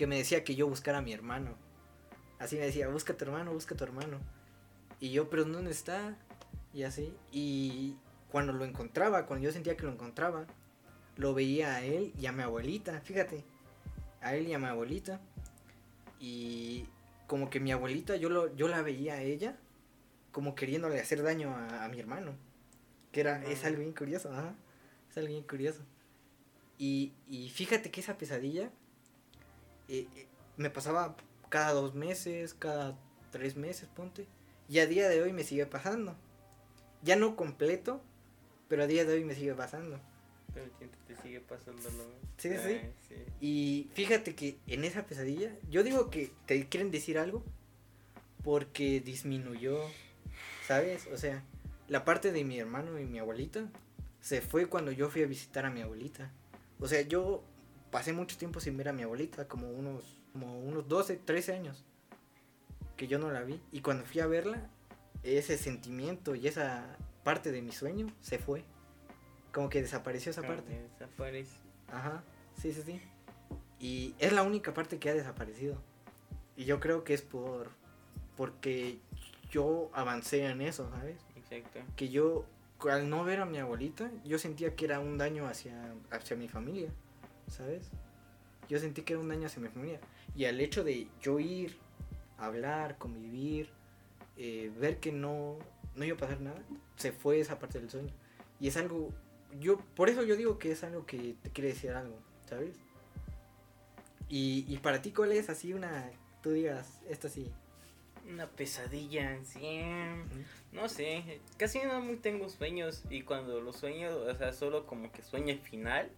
que 0.00 0.06
me 0.06 0.16
decía 0.16 0.44
que 0.44 0.54
yo 0.54 0.66
buscara 0.66 0.96
a 0.96 1.02
mi 1.02 1.12
hermano. 1.12 1.58
Así 2.38 2.56
me 2.56 2.64
decía, 2.64 2.88
busca 2.88 3.12
a 3.12 3.16
tu 3.18 3.26
hermano, 3.26 3.52
busca 3.52 3.74
a 3.74 3.76
tu 3.76 3.84
hermano. 3.84 4.18
Y 4.98 5.10
yo, 5.10 5.28
pero 5.28 5.44
¿dónde 5.44 5.72
está? 5.72 6.16
Y 6.72 6.84
así. 6.84 7.14
Y 7.30 7.98
cuando 8.30 8.54
lo 8.54 8.64
encontraba, 8.64 9.26
cuando 9.26 9.44
yo 9.44 9.52
sentía 9.52 9.76
que 9.76 9.82
lo 9.82 9.92
encontraba, 9.92 10.46
lo 11.18 11.34
veía 11.34 11.74
a 11.74 11.84
él 11.84 12.14
y 12.18 12.24
a 12.24 12.32
mi 12.32 12.42
abuelita, 12.42 12.98
fíjate. 13.02 13.44
A 14.22 14.34
él 14.34 14.48
y 14.48 14.54
a 14.54 14.58
mi 14.58 14.68
abuelita. 14.68 15.20
Y 16.18 16.86
como 17.26 17.50
que 17.50 17.60
mi 17.60 17.70
abuelita, 17.70 18.16
yo, 18.16 18.30
lo, 18.30 18.56
yo 18.56 18.68
la 18.68 18.80
veía 18.80 19.16
a 19.16 19.20
ella 19.20 19.58
como 20.32 20.54
queriéndole 20.54 20.98
hacer 20.98 21.22
daño 21.22 21.54
a, 21.54 21.86
mi 21.88 22.00
hermano. 22.00 22.32
Que 23.12 23.20
era, 23.20 23.44
es 23.44 23.66
algo 23.66 23.80
bien 23.80 23.92
curioso, 23.92 24.32
ajá. 24.32 24.54
Es 25.10 25.18
algo 25.18 25.28
bien 25.28 25.42
curioso. 25.42 25.82
Y, 26.78 27.12
y 27.28 27.50
fíjate 27.50 27.90
que 27.90 28.00
esa 28.00 28.16
pesadilla 28.16 28.70
eh, 29.90 30.06
eh, 30.16 30.26
me 30.56 30.70
pasaba 30.70 31.16
cada 31.48 31.72
dos 31.72 31.94
meses, 31.94 32.54
cada 32.54 32.96
tres 33.32 33.56
meses, 33.56 33.88
ponte. 33.94 34.26
Y 34.68 34.78
a 34.78 34.86
día 34.86 35.08
de 35.08 35.20
hoy 35.20 35.32
me 35.32 35.42
sigue 35.42 35.66
pasando. 35.66 36.16
Ya 37.02 37.16
no 37.16 37.34
completo, 37.34 38.00
pero 38.68 38.84
a 38.84 38.86
día 38.86 39.04
de 39.04 39.14
hoy 39.14 39.24
me 39.24 39.34
sigue 39.34 39.54
pasando. 39.54 39.98
Pero 40.54 40.66
te 41.06 41.16
sigue 41.22 41.40
pasando 41.40 41.82
lo 41.90 42.04
sí, 42.36 42.50
sí, 42.56 42.80
sí. 43.08 43.14
Y 43.40 43.90
fíjate 43.94 44.34
que 44.34 44.58
en 44.66 44.84
esa 44.84 45.06
pesadilla, 45.06 45.52
yo 45.70 45.82
digo 45.82 46.10
que 46.10 46.30
te 46.46 46.68
quieren 46.68 46.90
decir 46.90 47.18
algo 47.18 47.44
porque 48.42 49.00
disminuyó, 49.00 49.80
¿sabes? 50.66 51.08
O 51.12 51.16
sea, 51.16 51.42
la 51.88 52.04
parte 52.04 52.32
de 52.32 52.44
mi 52.44 52.58
hermano 52.58 52.98
y 52.98 53.04
mi 53.04 53.18
abuelita 53.18 53.68
se 54.20 54.40
fue 54.40 54.66
cuando 54.66 54.92
yo 54.92 55.10
fui 55.10 55.22
a 55.22 55.26
visitar 55.26 55.66
a 55.66 55.70
mi 55.70 55.82
abuelita. 55.82 56.30
O 56.78 56.88
sea, 56.88 57.02
yo 57.02 57.42
pasé 57.90 58.12
mucho 58.12 58.36
tiempo 58.36 58.60
sin 58.60 58.76
ver 58.76 58.88
a 58.88 58.92
mi 58.92 59.02
abuelita, 59.02 59.48
como 59.48 59.70
unos, 59.70 60.16
como 60.32 60.60
unos 60.60 60.88
12, 60.88 61.16
13 61.16 61.54
años, 61.54 61.84
que 62.96 63.06
yo 63.06 63.18
no 63.18 63.30
la 63.30 63.42
vi. 63.42 63.60
Y 63.72 63.80
cuando 63.80 64.04
fui 64.04 64.20
a 64.20 64.26
verla, 64.26 64.68
ese 65.22 65.58
sentimiento 65.58 66.34
y 66.34 66.46
esa 66.46 66.96
parte 67.24 67.52
de 67.52 67.62
mi 67.62 67.72
sueño 67.72 68.06
se 68.20 68.38
fue. 68.38 68.64
Como 69.52 69.68
que 69.68 69.82
desapareció 69.82 70.30
esa 70.30 70.42
parte. 70.42 70.88
Desaparece. 70.98 71.56
Ajá, 71.92 72.22
sí, 72.56 72.72
sí, 72.72 72.82
sí. 72.82 73.00
Y 73.80 74.14
es 74.18 74.32
la 74.32 74.42
única 74.42 74.72
parte 74.74 74.98
que 74.98 75.10
ha 75.10 75.14
desaparecido. 75.14 75.76
Y 76.56 76.64
yo 76.64 76.78
creo 76.78 77.04
que 77.04 77.14
es 77.14 77.22
por 77.22 77.70
porque 78.36 78.98
yo 79.50 79.90
avancé 79.92 80.46
en 80.46 80.60
eso, 80.60 80.88
¿sabes? 80.90 81.18
Exacto. 81.36 81.80
Que 81.96 82.08
yo 82.08 82.46
al 82.88 83.10
no 83.10 83.24
ver 83.24 83.40
a 83.40 83.44
mi 83.44 83.58
abuelita, 83.58 84.10
yo 84.24 84.38
sentía 84.38 84.74
que 84.74 84.86
era 84.86 85.00
un 85.00 85.18
daño 85.18 85.46
hacia 85.46 85.94
hacia 86.10 86.36
mi 86.36 86.48
familia, 86.48 86.90
¿sabes? 87.50 87.90
Yo 88.68 88.78
sentí 88.78 89.02
que 89.02 89.12
era 89.12 89.20
un 89.20 89.28
daño 89.28 89.46
hacia 89.46 89.60
mi 89.60 89.68
familia. 89.68 90.00
Y 90.34 90.46
al 90.46 90.60
hecho 90.60 90.84
de 90.84 91.08
yo 91.20 91.38
ir, 91.38 91.76
hablar, 92.38 92.96
convivir, 92.98 93.68
eh, 94.36 94.72
ver 94.78 94.98
que 95.00 95.12
no, 95.12 95.58
no 95.94 96.04
iba 96.04 96.16
a 96.16 96.20
pasar 96.20 96.40
nada, 96.40 96.62
se 96.96 97.12
fue 97.12 97.40
esa 97.40 97.58
parte 97.58 97.78
del 97.78 97.90
sueño. 97.90 98.12
Y 98.58 98.68
es 98.68 98.76
algo 98.76 99.12
yo, 99.58 99.78
por 99.96 100.08
eso 100.08 100.22
yo 100.22 100.36
digo 100.36 100.58
que 100.58 100.72
es 100.72 100.84
algo 100.84 101.06
que 101.06 101.34
te 101.42 101.50
quiere 101.50 101.70
decir 101.70 101.90
algo, 101.90 102.16
¿sabes? 102.48 102.76
Y, 104.28 104.64
y 104.68 104.78
para 104.78 105.02
ti, 105.02 105.10
¿cuál 105.10 105.32
es 105.32 105.50
así 105.50 105.72
una, 105.72 106.08
tú 106.42 106.52
digas, 106.52 107.00
esta 107.08 107.28
sí? 107.28 107.50
Una 108.28 108.48
pesadilla, 108.48 109.38
sí. 109.44 109.80
No 110.72 110.88
sé, 110.88 111.40
casi 111.56 111.80
no 111.80 112.00
muy 112.00 112.16
tengo 112.16 112.48
sueños 112.48 113.02
y 113.10 113.22
cuando 113.22 113.60
los 113.60 113.76
sueño, 113.76 114.14
o 114.16 114.34
sea, 114.36 114.52
solo 114.52 114.86
como 114.86 115.10
que 115.10 115.22
sueño 115.22 115.52
el 115.52 115.58
final. 115.58 116.10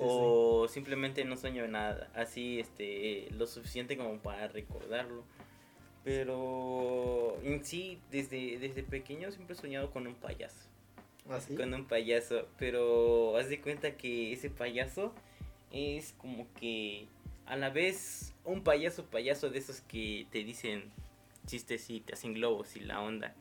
O 0.00 0.68
simplemente 0.68 1.24
no 1.24 1.36
sueño 1.36 1.66
nada, 1.68 2.10
así 2.14 2.60
este 2.60 3.28
lo 3.32 3.46
suficiente 3.46 3.96
como 3.96 4.18
para 4.18 4.48
recordarlo. 4.48 5.24
Pero 6.04 7.38
en 7.42 7.64
sí, 7.64 8.00
desde, 8.10 8.58
desde 8.58 8.82
pequeño 8.82 9.30
siempre 9.30 9.54
he 9.54 9.58
soñado 9.58 9.90
con 9.90 10.06
un 10.06 10.14
payaso. 10.14 10.68
¿Ah, 11.28 11.38
con 11.56 11.74
un 11.74 11.86
payaso. 11.86 12.46
Pero 12.58 13.36
haz 13.36 13.48
de 13.48 13.60
cuenta 13.60 13.96
que 13.96 14.32
ese 14.32 14.48
payaso 14.48 15.12
es 15.70 16.14
como 16.16 16.46
que 16.54 17.06
a 17.46 17.56
la 17.56 17.70
vez 17.70 18.34
un 18.44 18.62
payaso 18.62 19.04
payaso 19.06 19.50
de 19.50 19.58
esos 19.58 19.80
que 19.82 20.26
te 20.30 20.44
dicen 20.44 20.90
chistes 21.46 21.90
y 21.90 22.00
te 22.00 22.14
hacen 22.14 22.34
globos 22.34 22.76
y 22.76 22.80
la 22.80 23.00
onda. 23.00 23.34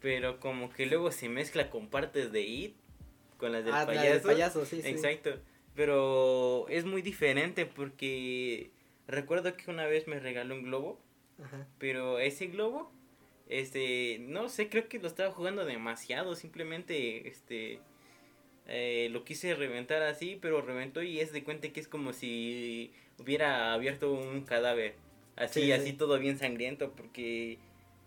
Pero 0.00 0.38
como 0.38 0.70
que 0.70 0.86
luego 0.86 1.10
se 1.10 1.28
mezcla 1.28 1.70
con 1.70 1.88
partes 1.88 2.30
de 2.30 2.42
It 2.42 2.76
con 3.38 3.52
las 3.52 3.64
del 3.64 3.74
ah, 3.74 3.86
payaso. 3.86 4.26
payaso, 4.26 4.64
sí, 4.64 4.80
Exacto. 4.84 5.38
Pero 5.76 6.66
es 6.68 6.84
muy 6.84 7.02
diferente 7.02 7.66
porque 7.66 8.70
recuerdo 9.06 9.56
que 9.56 9.70
una 9.70 9.86
vez 9.86 10.08
me 10.08 10.18
regaló 10.18 10.54
un 10.56 10.64
globo. 10.64 11.00
Pero 11.78 12.18
ese 12.18 12.46
globo 12.46 12.90
este, 13.48 14.18
no 14.20 14.48
sé, 14.48 14.68
creo 14.68 14.88
que 14.88 14.98
lo 14.98 15.06
estaba 15.06 15.32
jugando 15.32 15.64
demasiado. 15.64 16.34
Simplemente, 16.34 17.28
este, 17.28 17.80
eh, 18.66 19.08
lo 19.10 19.24
quise 19.24 19.54
reventar 19.54 20.02
así, 20.02 20.38
pero 20.40 20.60
reventó 20.62 21.02
y 21.02 21.20
es 21.20 21.32
de 21.32 21.44
cuenta 21.44 21.68
que 21.68 21.80
es 21.80 21.88
como 21.88 22.12
si 22.12 22.92
hubiera 23.18 23.72
abierto 23.72 24.12
un 24.12 24.42
cadáver. 24.42 24.94
Así, 25.36 25.70
así 25.70 25.92
todo 25.92 26.18
bien 26.18 26.38
sangriento, 26.38 26.92
porque 26.92 27.58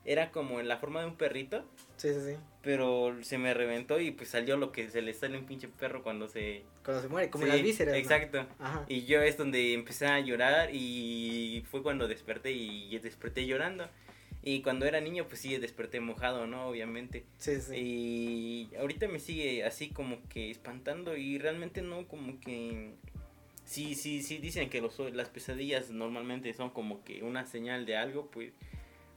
era 0.03 0.31
como 0.31 0.59
en 0.59 0.67
la 0.67 0.77
forma 0.77 1.01
de 1.01 1.07
un 1.07 1.15
perrito. 1.15 1.63
Sí, 1.97 2.11
sí, 2.13 2.21
sí. 2.21 2.35
Pero 2.61 3.15
se 3.21 3.37
me 3.37 3.53
reventó 3.53 4.01
y 4.01 4.11
pues 4.11 4.29
salió 4.29 4.57
lo 4.57 4.71
que 4.73 4.89
se 4.89 5.01
le 5.01 5.13
sale 5.13 5.37
un 5.37 5.45
pinche 5.45 5.69
perro 5.69 6.03
cuando 6.03 6.27
se... 6.27 6.63
Cuando 6.83 7.01
se 7.01 7.07
muere, 7.07 7.29
como 7.29 7.45
las 7.45 7.61
vísceras. 7.61 7.95
Exacto. 7.95 8.45
Y 8.87 9.05
yo 9.05 9.21
es 9.21 9.37
donde 9.37 9.73
empecé 9.73 10.07
a 10.07 10.19
llorar 10.19 10.69
y 10.73 11.63
fue 11.69 11.81
cuando 11.81 12.07
desperté 12.07 12.51
y 12.51 12.97
desperté 12.99 13.45
llorando. 13.45 13.87
Y 14.41 14.61
cuando 14.61 14.85
era 14.85 15.01
niño, 15.01 15.27
pues 15.27 15.41
sí, 15.41 15.57
desperté 15.57 15.99
mojado, 15.99 16.47
¿no? 16.47 16.67
Obviamente. 16.67 17.25
Sí, 17.37 17.59
sí. 17.59 17.75
Y 17.75 18.75
ahorita 18.77 19.07
me 19.07 19.19
sigue 19.19 19.65
así 19.65 19.89
como 19.89 20.17
que 20.29 20.49
espantando 20.49 21.17
y 21.17 21.37
realmente 21.37 21.81
no 21.81 22.07
como 22.07 22.39
que... 22.39 22.93
Sí, 23.65 23.95
sí, 23.95 24.23
sí, 24.23 24.37
dicen 24.37 24.69
que 24.69 24.81
los, 24.81 24.97
las 25.13 25.29
pesadillas 25.29 25.91
normalmente 25.91 26.53
son 26.53 26.71
como 26.71 27.03
que 27.03 27.21
una 27.21 27.45
señal 27.45 27.85
de 27.85 27.97
algo, 27.97 28.31
pues 28.31 28.51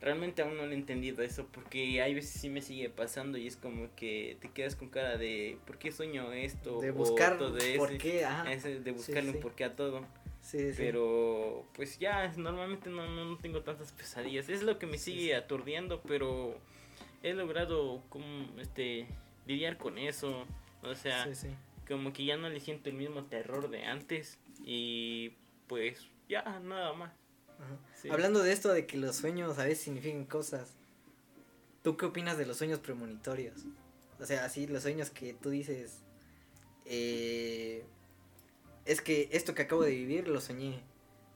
realmente 0.02 0.42
aún 0.42 0.56
no 0.56 0.64
he 0.64 0.74
entendido 0.74 1.22
eso 1.22 1.46
porque 1.52 2.02
hay 2.02 2.12
veces 2.12 2.40
sí 2.40 2.48
me 2.48 2.60
sigue 2.60 2.90
pasando 2.90 3.38
y 3.38 3.46
es 3.46 3.56
como 3.56 3.88
que 3.94 4.36
te 4.40 4.50
quedas 4.50 4.74
con 4.74 4.88
cara 4.88 5.16
de 5.16 5.58
¿por 5.64 5.78
qué 5.78 5.92
sueño 5.92 6.32
esto? 6.32 6.80
De 6.80 6.90
buscar 6.90 7.38
por 7.38 7.56
qué, 7.98 8.26
de 8.84 8.92
buscarle 8.92 9.30
un 9.30 9.40
porqué 9.40 9.64
a 9.64 9.76
todo. 9.76 10.04
Pero 10.76 11.64
pues 11.74 12.00
ya, 12.00 12.32
normalmente 12.36 12.90
no, 12.90 13.06
no, 13.06 13.36
tengo 13.38 13.62
tantas 13.62 13.92
pesadillas. 13.92 14.48
Es 14.48 14.64
lo 14.64 14.78
que 14.78 14.86
me 14.86 14.98
sigue 14.98 15.36
aturdiendo, 15.36 16.02
pero 16.02 16.58
he 17.22 17.32
logrado 17.32 18.02
como 18.08 18.26
este 18.60 19.06
lidiar 19.46 19.78
con 19.78 19.98
eso. 19.98 20.44
O 20.82 20.96
sea, 20.96 21.28
como 21.86 22.12
que 22.12 22.24
ya 22.24 22.36
no 22.36 22.48
le 22.48 22.58
siento 22.58 22.90
el 22.90 22.96
mismo 22.96 23.24
terror 23.24 23.70
de 23.70 23.84
antes 23.84 24.40
y 24.64 25.32
pues 25.68 26.08
ya, 26.28 26.60
nada 26.60 26.92
más. 26.92 27.21
Hablando 28.10 28.42
de 28.42 28.52
esto 28.52 28.72
de 28.72 28.86
que 28.86 28.96
los 28.96 29.16
sueños 29.16 29.58
a 29.58 29.64
veces 29.64 29.84
significan 29.84 30.24
cosas, 30.24 30.70
¿tú 31.82 31.96
qué 31.96 32.06
opinas 32.06 32.36
de 32.38 32.46
los 32.46 32.56
sueños 32.58 32.78
premonitorios? 32.80 33.60
O 34.20 34.26
sea, 34.26 34.44
así 34.44 34.66
los 34.66 34.82
sueños 34.82 35.10
que 35.10 35.34
tú 35.34 35.50
dices, 35.50 35.98
eh, 36.86 37.84
es 38.84 39.00
que 39.00 39.28
esto 39.32 39.54
que 39.54 39.62
acabo 39.62 39.82
de 39.82 39.90
vivir 39.92 40.28
lo 40.28 40.40
soñé, 40.40 40.80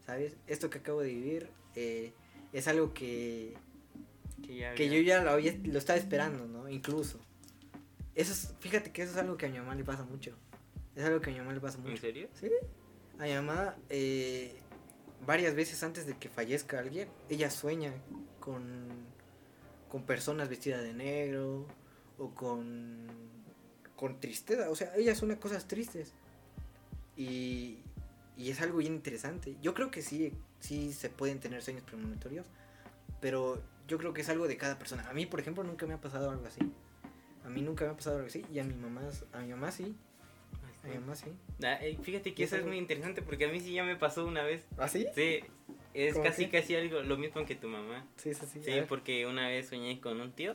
¿sabes? 0.05 0.37
Esto 0.47 0.71
que 0.71 0.79
acabo 0.79 1.01
de 1.01 1.09
vivir 1.09 1.49
eh, 1.75 2.13
es 2.53 2.67
algo 2.69 2.93
que, 2.95 3.55
Que 4.43 4.57
ya 4.57 4.75
que 4.75 4.87
había- 4.87 4.99
yo 4.99 5.03
ya 5.07 5.23
lo, 5.23 5.31
había, 5.31 5.57
lo 5.65 5.79
estaba 5.79 5.99
esperando, 5.99 6.47
¿no? 6.47 6.69
Incluso. 6.69 7.19
Eso 8.15 8.33
es, 8.33 8.55
fíjate 8.61 8.93
que 8.93 9.03
eso 9.03 9.13
es 9.13 9.19
algo 9.19 9.37
que 9.37 9.47
a 9.47 9.49
mi 9.49 9.59
mamá 9.59 9.75
le 9.75 9.85
pasa 9.85 10.05
mucho. 10.05 10.33
Es 10.95 11.05
algo 11.05 11.21
que 11.21 11.31
a 11.31 11.33
mi 11.35 11.39
mamá 11.39 11.53
le 11.53 11.61
pasa 11.61 11.77
¿En 11.79 11.85
mucho. 11.85 11.99
serio? 12.01 12.29
¿Sí? 12.33 12.51
A 13.19 13.25
mi 13.25 13.35
mamá, 13.35 13.77
eh, 13.91 14.59
varias 15.25 15.55
veces 15.55 15.83
antes 15.83 16.07
de 16.07 16.17
que 16.17 16.29
fallezca 16.29 16.79
alguien, 16.79 17.09
ella 17.29 17.51
sueña 17.51 17.93
con, 18.41 18.89
con 19.89 20.03
personas 20.03 20.49
vestidas 20.49 20.83
de 20.83 20.95
negro 20.95 21.67
o 22.19 22.31
con, 22.35 23.07
con 23.97 24.21
tristeza. 24.21 24.71
O 24.71 24.77
sea, 24.77 24.95
ella 24.97 25.15
sueña 25.15 25.39
cosas 25.39 25.67
tristes. 25.67 26.13
Y, 27.17 27.79
y 28.37 28.51
es 28.51 28.61
algo 28.61 28.79
bien 28.79 28.95
interesante. 28.95 29.57
Yo 29.63 29.75
creo 29.75 29.91
que 29.91 30.03
sí, 30.03 30.33
sí 30.61 30.93
se 30.93 31.09
pueden 31.09 31.41
tener 31.41 31.63
sueños 31.63 31.83
premonitorios, 31.85 32.47
pero 33.21 33.63
yo 33.89 33.99
creo 33.99 34.13
que 34.13 34.21
es 34.21 34.29
algo 34.29 34.47
de 34.47 34.57
cada 34.57 34.79
persona. 34.79 35.09
A 35.09 35.13
mí, 35.13 35.27
por 35.27 35.41
ejemplo, 35.41 35.65
nunca 35.65 35.87
me 35.87 35.95
ha 35.95 36.01
pasado 36.01 36.31
algo 36.31 36.47
así. 36.47 36.61
A 37.45 37.49
mí 37.49 37.63
nunca 37.63 37.85
me 37.85 37.93
ha 37.93 37.97
pasado 37.97 38.17
algo 38.17 38.29
así 38.29 38.45
y 38.53 38.59
a 38.59 38.65
mi 38.65 38.75
mamá, 38.75 39.03
a 39.33 39.41
mi 39.41 39.49
mamá 39.49 39.71
sí. 39.71 39.97
A 40.87 40.89
mi 40.89 40.99
mamá 40.99 41.15
sí. 41.17 41.27
Ah, 41.63 41.79
eh, 41.83 41.99
fíjate 42.01 42.33
que 42.35 42.45
eso 42.45 42.57
es 42.57 42.65
muy 42.65 42.79
interesante 42.79 43.23
porque 43.23 43.47
a 43.47 43.49
mí 43.49 43.61
sí 43.61 43.73
ya 43.73 43.85
me 43.85 43.97
pasó 43.97 44.25
una 44.25 44.43
vez. 44.43 44.67
¿Ah, 44.79 44.89
sí? 44.89 45.07
Sí, 45.15 45.41
es 45.95 46.13
¿Cómo 46.13 46.25
casi 46.25 46.47
qué? 46.47 46.61
casi 46.61 46.77
algo 46.77 47.03
lo 47.03 47.17
mismo 47.17 47.45
que 47.45 47.57
tu 47.57 47.69
mamá. 47.69 48.07
Sí, 48.17 48.35
sí, 48.35 48.47
sí. 48.47 48.61
Sí, 48.63 48.73
porque 48.89 49.27
una 49.27 49.49
vez 49.49 49.69
soñé 49.69 50.01
con 50.01 50.21
un 50.21 50.33
tío. 50.33 50.55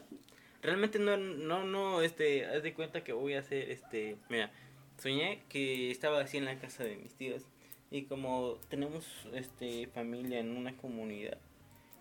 Realmente 0.61 1.00
no, 1.00 1.17
no, 1.17 1.65
no, 1.65 2.01
este, 2.01 2.45
haz 2.45 2.63
de 2.63 2.73
cuenta 2.73 3.03
que 3.03 3.13
voy 3.13 3.33
a 3.33 3.39
hacer, 3.39 3.71
este, 3.71 4.17
mira, 4.29 4.51
soñé 4.97 5.41
que 5.50 5.89
estaba 5.89 6.21
así 6.21 6.38
en 6.38 6.45
la 6.45 6.59
casa 6.59 6.83
de 6.83 6.95
mis 6.95 7.13
tíos. 7.15 7.43
Y 7.89 8.03
como 8.03 8.59
tenemos, 8.69 9.05
este, 9.33 9.88
familia 9.88 10.39
en 10.39 10.55
una 10.55 10.77
comunidad. 10.77 11.38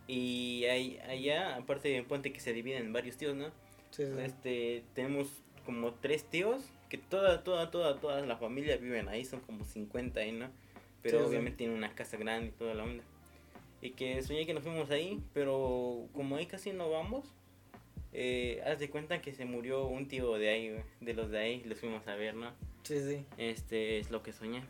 Y 0.07 0.65
hay, 0.67 0.99
allá, 1.09 1.57
aparte 1.57 1.89
de 1.89 2.03
Puente 2.03 2.33
que 2.33 2.41
se 2.41 2.53
dividen 2.53 2.87
en 2.87 2.93
varios 2.93 3.17
tíos, 3.17 3.35
¿no? 3.35 3.51
Sí, 3.91 4.05
sí. 4.07 4.13
Este, 4.21 4.85
tenemos 4.95 5.29
como 5.65 5.95
tres 5.95 6.25
tíos, 6.25 6.71
que 6.91 6.99
toda, 6.99 7.43
toda, 7.43 7.71
toda, 7.71 7.99
toda 7.99 8.21
la 8.27 8.37
familia 8.37 8.77
viven 8.77 9.09
ahí, 9.09 9.25
son 9.25 9.41
como 9.41 9.65
50 9.65 10.21
ahí, 10.21 10.33
¿no? 10.33 10.51
Pero 11.03 11.19
Sí, 11.19 11.25
sí. 11.25 11.29
obviamente 11.31 11.57
tienen 11.59 11.77
una 11.79 11.95
casa 11.95 12.19
grande 12.19 12.49
y 12.49 12.51
toda 12.53 12.75
la 12.75 12.83
onda. 12.85 13.03
Y 13.81 13.93
que 13.93 14.21
soñé 14.23 14.45
que 14.45 14.53
nos 14.53 14.63
fuimos 14.63 14.91
ahí, 14.91 15.23
pero 15.33 16.07
como 16.13 16.37
ahí 16.37 16.45
casi 16.45 16.73
no 16.73 16.91
vamos, 16.91 17.33
eh, 18.13 18.63
haz 18.67 18.79
de 18.79 18.91
cuenta 18.91 19.23
que 19.23 19.33
se 19.33 19.47
murió 19.47 19.87
un 19.87 20.09
tío 20.09 20.35
de 20.35 20.51
ahí, 20.51 20.77
de 21.01 21.15
los 21.15 21.31
de 21.31 21.39
ahí, 21.39 21.63
los 21.65 21.79
fuimos 21.81 22.07
a 22.09 22.15
ver, 22.17 22.35
¿no? 22.35 22.51
Sí, 22.83 23.01
sí. 23.01 23.25
Este 23.39 23.99
es 23.99 24.11
lo 24.11 24.23
que 24.23 24.33
soñé. 24.33 24.65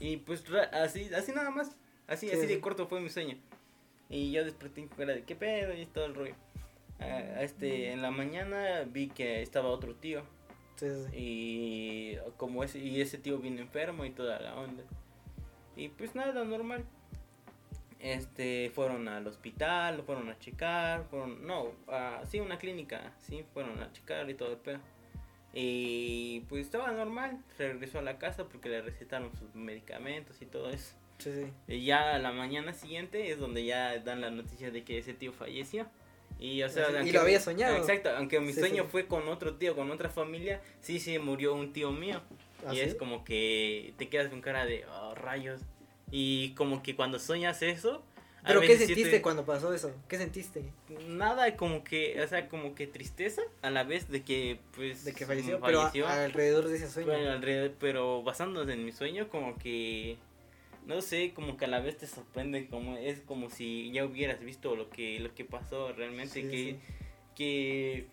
Y 0.00 0.16
pues 0.16 0.42
así, 0.72 1.10
así 1.14 1.30
nada 1.32 1.50
más, 1.50 1.76
así, 2.08 2.28
Sí, 2.28 2.34
así 2.34 2.46
de 2.46 2.54
sí. 2.54 2.60
corto 2.60 2.88
fue 2.88 3.00
mi 3.00 3.10
sueño. 3.10 3.36
Y 4.10 4.32
yo 4.32 4.44
desperté 4.44 4.86
con 4.88 5.06
de 5.06 5.22
qué 5.22 5.36
pedo 5.36 5.74
y 5.74 5.86
todo 5.86 6.06
el 6.06 6.14
rollo. 6.14 6.34
Ah, 6.98 7.42
este, 7.42 7.92
en 7.92 8.02
la 8.02 8.10
mañana 8.10 8.82
vi 8.86 9.08
que 9.08 9.42
estaba 9.42 9.68
otro 9.68 9.94
tío. 9.94 10.22
Sí, 10.82 10.88
sí. 10.88 11.16
Y 11.16 12.16
como 12.36 12.64
ese, 12.64 12.80
y 12.80 13.00
ese 13.00 13.16
tío 13.16 13.38
vino 13.38 13.60
enfermo 13.60 14.04
y 14.04 14.10
toda 14.10 14.40
la 14.40 14.56
onda. 14.56 14.82
Y 15.76 15.88
pues 15.88 16.16
nada, 16.16 16.44
normal. 16.44 16.84
Este, 18.00 18.72
fueron 18.74 19.06
al 19.06 19.24
hospital, 19.28 19.98
lo 19.98 20.02
fueron 20.02 20.28
a 20.28 20.36
checar, 20.40 21.04
fueron, 21.04 21.46
no, 21.46 21.68
a, 21.86 22.22
sí, 22.26 22.40
una 22.40 22.58
clínica, 22.58 23.12
sí, 23.20 23.44
fueron 23.54 23.80
a 23.80 23.92
checar 23.92 24.28
y 24.28 24.34
todo 24.34 24.50
el 24.50 24.58
pedo. 24.58 24.80
Y 25.54 26.40
pues 26.48 26.66
estaba 26.66 26.90
normal, 26.90 27.38
regresó 27.58 28.00
a 28.00 28.02
la 28.02 28.18
casa 28.18 28.48
porque 28.48 28.68
le 28.68 28.82
recetaron 28.82 29.30
sus 29.36 29.54
medicamentos 29.54 30.42
y 30.42 30.46
todo 30.46 30.70
eso. 30.70 30.96
Sí, 31.18 31.30
sí. 31.32 31.52
Y 31.68 31.84
ya 31.84 32.16
a 32.16 32.18
la 32.18 32.32
mañana 32.32 32.72
siguiente 32.72 33.30
es 33.30 33.38
donde 33.38 33.64
ya 33.64 33.96
dan 34.00 34.20
la 34.20 34.30
noticia 34.30 34.72
de 34.72 34.82
que 34.82 34.98
ese 34.98 35.14
tío 35.14 35.32
falleció. 35.32 35.86
Y, 36.42 36.62
o 36.62 36.68
sea, 36.68 36.90
Y 36.90 36.96
aunque 36.96 37.12
lo 37.12 37.20
había 37.20 37.40
soñado. 37.40 37.76
Exacto, 37.76 38.10
aunque 38.16 38.40
mi 38.40 38.52
Sí, 38.52 38.58
sueño 38.60 38.82
sí. 38.84 38.88
fue 38.90 39.06
con 39.06 39.28
otro 39.28 39.54
tío, 39.54 39.76
con 39.76 39.90
otra 39.90 40.08
familia, 40.08 40.60
sí, 40.80 40.98
sí, 40.98 41.18
murió 41.18 41.54
un 41.54 41.72
tío 41.72 41.92
mío. 41.92 42.20
¿Ah, 42.66 42.74
y 42.74 42.80
es 42.80 42.94
como 42.96 43.24
que 43.24 43.94
te 43.98 44.08
quedas 44.08 44.28
con 44.28 44.40
cara 44.40 44.64
de 44.66 44.84
"Oh, 44.86 45.14
rayos. 45.14 45.60
Y 46.10 46.50
como 46.54 46.82
que 46.82 46.94
cuando 46.96 47.18
sueñas 47.18 47.62
eso. 47.62 48.02
¿Pero 48.44 48.60
qué 48.60 48.76
sentiste 48.76 49.08
te- 49.10 49.22
cuando 49.22 49.44
pasó 49.46 49.72
eso? 49.72 49.92
¿Qué 50.08 50.18
sentiste? 50.18 50.64
Nada, 51.06 51.56
como 51.56 51.84
que, 51.84 52.20
o 52.20 52.26
sea, 52.26 52.48
como 52.48 52.74
que 52.74 52.88
tristeza 52.88 53.40
a 53.62 53.70
la 53.70 53.84
vez 53.84 54.08
de 54.10 54.22
que, 54.24 54.58
pues. 54.74 55.04
De 55.04 55.12
que 55.14 55.24
falleció, 55.26 55.60
falleció. 55.60 55.90
pero 55.92 56.08
a- 56.08 56.24
alrededor 56.24 56.66
de 56.66 56.76
ese 56.76 56.90
sueño. 56.90 57.12
Bueno, 57.12 57.30
alrededor- 57.30 57.74
pero 57.78 58.22
basándose 58.24 58.72
en 58.72 58.84
mi 58.84 58.90
sueño, 58.90 59.28
como 59.28 59.56
que. 59.58 60.16
No 60.86 61.00
sé, 61.00 61.32
como 61.32 61.56
que 61.56 61.64
a 61.66 61.68
la 61.68 61.80
vez 61.80 61.96
te 61.96 62.06
sorprende, 62.06 62.66
como 62.66 62.96
es 62.96 63.20
como 63.20 63.50
si 63.50 63.90
ya 63.92 64.04
hubieras 64.04 64.40
visto 64.40 64.74
lo 64.74 64.90
que 64.90 65.20
lo 65.20 65.34
que 65.34 65.44
pasó 65.44 65.92
realmente, 65.92 66.42
Sí, 66.42 66.48
que, 66.48 66.56
sí. 66.56 66.78
que 67.36 68.06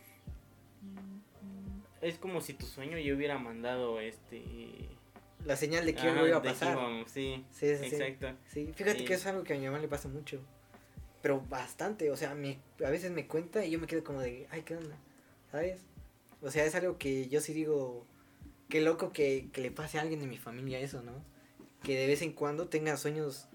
es 2.02 2.18
como 2.18 2.42
si 2.42 2.54
tu 2.54 2.66
sueño 2.66 2.98
ya 2.98 3.14
hubiera 3.14 3.38
mandado 3.38 4.00
este 4.00 4.44
La 5.46 5.56
señal 5.56 5.86
de 5.86 5.96
que 5.96 6.02
ajá, 6.02 6.28
iba 6.28 6.38
a 6.38 6.42
pasar. 6.42 6.78
sí, 7.08 7.44
Sí, 7.52 7.76
sí, 7.76 7.86
exacto. 7.86 8.30
Sí, 8.48 8.72
fíjate 8.76 9.04
que 9.06 9.14
es 9.14 9.26
algo 9.26 9.44
que 9.44 9.54
a 9.54 9.58
mi 9.58 9.66
mamá 9.66 9.80
le 9.80 9.88
pasa 9.88 10.08
mucho. 10.08 10.40
Pero 11.22 11.42
bastante, 11.50 12.10
o 12.12 12.16
sea, 12.16 12.34
me, 12.34 12.60
a 12.86 12.90
veces 12.90 13.12
me 13.12 13.28
cuenta 13.28 13.66
y 13.66 13.72
yo 13.72 13.80
me 13.80 13.88
quedo 13.88 14.04
como 14.06 14.22
de, 14.22 14.48
ay, 14.52 14.62
¿qué 14.62 14.76
onda? 14.78 14.96
¿Sabes? 15.52 15.82
O 16.42 16.50
sea, 16.50 16.64
es 16.66 16.76
algo 16.76 16.98
que 16.98 17.28
yo 17.28 17.42
sí 17.42 17.52
digo, 17.52 18.06
qué 18.70 18.80
loco 18.80 19.12
que, 19.12 19.50
que 19.52 19.60
le 19.60 19.72
pase 19.72 19.98
a 19.98 20.02
alguien 20.02 20.22
de 20.22 20.28
mi 20.28 20.38
familia 20.38 20.80
eso, 20.80 21.02
¿no? 21.02 21.12
Que 21.84 21.98
de 21.98 22.08
vez 22.08 22.22
en 22.22 22.34
cuando 22.34 22.68
tenga 22.68 22.98
sueños, 22.98 23.48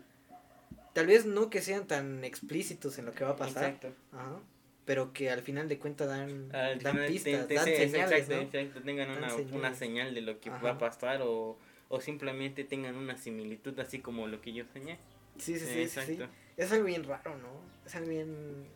tal 0.92 1.06
vez 1.06 1.26
no 1.26 1.50
que 1.50 1.60
sean 1.60 1.86
tan 1.86 2.24
explícitos 2.24 2.98
en 2.98 3.04
lo 3.06 3.12
que 3.12 3.24
va 3.24 3.30
a 3.30 3.36
pasar, 3.36 3.64
Exacto. 3.64 3.92
ajá, 4.12 4.40
pero 4.86 5.12
que 5.12 5.30
al 5.30 5.42
final 5.42 5.68
de 5.68 5.78
cuentas 5.78 6.08
dan, 6.08 6.54
Al 6.54 6.78
dan 6.80 6.92
final 6.94 7.06
te- 7.06 7.12
pistas, 7.12 7.48
te- 7.48 7.54
dan 7.54 7.64
sí, 7.66 7.74
señales, 7.76 8.12
exacto, 8.20 8.34
¿no? 8.36 8.40
exacto, 8.42 8.82
tengan 8.82 9.08
Dan 9.08 9.18
una, 9.18 9.30
señales. 9.30 9.52
una 9.54 9.74
señal 9.74 10.14
de 10.14 10.20
lo 10.22 10.40
que 10.40 10.50
va 10.50 10.70
a 10.70 10.78
pasar 10.78 11.20
o, 11.22 11.58
o 11.88 12.00
simplemente 12.00 12.64
tengan 12.64 12.96
una 12.96 13.16
similitud 13.16 13.78
así 13.80 13.98
como 14.00 14.26
lo 14.26 14.40
que 14.40 14.52
yo 14.52 14.64
soñé. 14.72 14.98
Sí, 15.38 15.58
sí, 15.58 15.66
sí, 15.88 16.00
sí. 16.00 16.18
Es 16.56 16.70
algo 16.72 16.84
bien 16.84 17.04
raro, 17.04 17.36
¿no? 17.38 17.48
Es 17.84 17.94
algo 17.96 18.08
bien... 18.10 18.66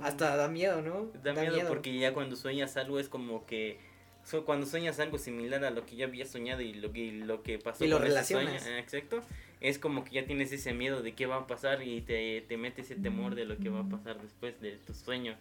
Hasta 0.00 0.34
da 0.36 0.48
miedo, 0.48 0.82
¿no? 0.82 1.10
Da, 1.22 1.32
miedo, 1.34 1.68
porque 1.68 1.96
ya 1.96 2.12
cuando 2.12 2.34
sueñas 2.34 2.76
algo 2.76 2.98
es 2.98 3.08
como 3.08 3.46
que 3.46 3.78
so- 4.24 4.44
cuando 4.44 4.66
sueñas 4.66 4.98
algo 5.00 5.18
similar 5.18 5.64
a 5.64 5.70
lo 5.70 5.84
que 5.86 5.96
ya 5.96 6.06
había 6.06 6.26
soñado 6.26 6.60
y 6.62 6.74
lo 6.74 6.92
que 6.92 7.12
lo 7.12 7.42
que 7.42 7.58
pasó 7.58 7.84
Y 7.84 7.88
lo 7.88 7.96
ese 8.02 8.24
sueño, 8.24 8.48
relacionas. 8.50 8.66
ah, 8.66 8.78
exacto, 8.78 9.22
es 9.60 9.78
como 9.78 10.04
que 10.04 10.12
ya 10.12 10.26
tienes 10.26 10.52
ese 10.52 10.72
miedo 10.74 11.02
de 11.02 11.14
qué 11.14 11.26
va 11.26 11.36
a 11.36 11.46
pasar 11.46 11.82
y 11.82 12.00
te, 12.02 12.40
te 12.42 12.56
mete 12.56 12.82
ese 12.82 12.96
temor 12.96 13.34
de 13.34 13.44
lo 13.44 13.58
que 13.58 13.68
va 13.68 13.80
a 13.80 13.88
pasar 13.88 14.20
después 14.20 14.60
de 14.60 14.72
tu 14.78 14.94
sueño. 14.94 15.36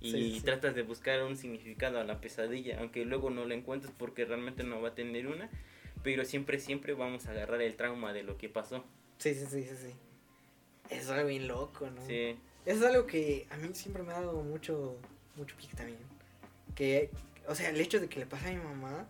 Y 0.00 0.10
sí, 0.10 0.34
sí. 0.34 0.40
tratas 0.44 0.74
de 0.74 0.82
buscar 0.82 1.22
un 1.22 1.36
significado 1.36 2.00
a 2.00 2.04
la 2.04 2.20
pesadilla, 2.20 2.80
aunque 2.80 3.04
luego 3.04 3.30
no 3.30 3.44
lo 3.44 3.54
encuentres 3.54 3.92
porque 3.96 4.24
realmente 4.24 4.64
no 4.64 4.80
va 4.82 4.88
a 4.88 4.94
tener 4.96 5.28
una, 5.28 5.48
pero 6.02 6.24
siempre, 6.24 6.58
siempre 6.58 6.92
vamos 6.94 7.26
a 7.26 7.30
agarrar 7.30 7.62
el 7.62 7.76
trauma 7.76 8.12
de 8.12 8.24
lo 8.24 8.36
que 8.36 8.48
pasó. 8.48 8.84
Sí, 9.18 9.32
sí, 9.34 9.46
sí, 9.48 9.62
sí, 9.62 9.76
sí. 9.76 9.94
Es 10.90 11.08
algo 11.08 11.28
bien 11.28 11.46
loco, 11.46 11.88
¿no? 11.88 12.04
Sí, 12.04 12.36
Es 12.66 12.82
algo 12.82 13.06
que 13.06 13.46
a 13.50 13.56
mí 13.56 13.68
siempre 13.74 14.02
me 14.02 14.12
ha 14.12 14.20
dado 14.20 14.42
mucho, 14.42 14.96
mucho 15.36 15.56
pique 15.56 15.76
también. 15.76 15.98
Que, 16.74 17.08
o 17.48 17.54
sea, 17.54 17.70
el 17.70 17.80
hecho 17.80 18.00
de 18.00 18.08
que 18.08 18.20
le 18.20 18.26
pasa 18.26 18.48
a 18.48 18.52
mi 18.52 18.56
mamá 18.62 19.06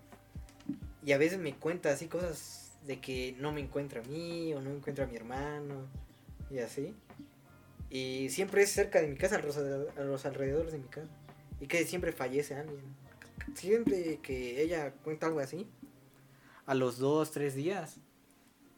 y 1.05 1.12
a 1.12 1.18
veces 1.18 1.38
me 1.38 1.55
cuenta 1.55 1.90
así 1.90 2.07
cosas 2.07 2.73
de 2.87 3.01
que 3.01 3.35
no 3.38 3.53
me 3.53 3.61
encuentra 3.61 4.01
a 4.01 4.05
mí 4.05 4.53
o 4.55 4.61
no 4.61 4.71
encuentra 4.71 5.05
a 5.05 5.09
mi 5.09 5.16
hermano 5.16 5.87
y 6.51 6.59
así. 6.59 6.95
Y 7.90 8.31
siempre 8.31 8.62
es 8.62 8.71
cerca 8.71 9.01
de 9.01 9.09
mi 9.09 9.16
casa, 9.16 9.37
a 9.37 10.03
los, 10.05 10.25
alrededores 10.27 10.73
de 10.73 10.79
mi 10.79 10.88
casa. 10.88 11.09
Y 11.61 11.66
que 11.66 11.85
siempre 11.85 12.12
fallece 12.12 12.55
alguien. 12.55 12.81
Siempre 13.55 14.18
que 14.23 14.62
ella 14.62 14.92
cuenta 15.05 15.27
algo 15.27 15.40
así, 15.40 15.68
a 16.66 16.75
los 16.75 16.99
dos, 16.99 17.31
tres 17.33 17.55
días, 17.55 17.99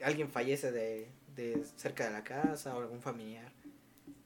alguien 0.03 0.29
fallece 0.31 0.73
de, 0.73 1.09
de 1.37 1.63
cerca 1.77 2.07
de 2.07 2.11
la 2.13 2.25
casa 2.25 2.77
o 2.77 2.81
algún 2.81 3.01
familiar. 3.01 3.53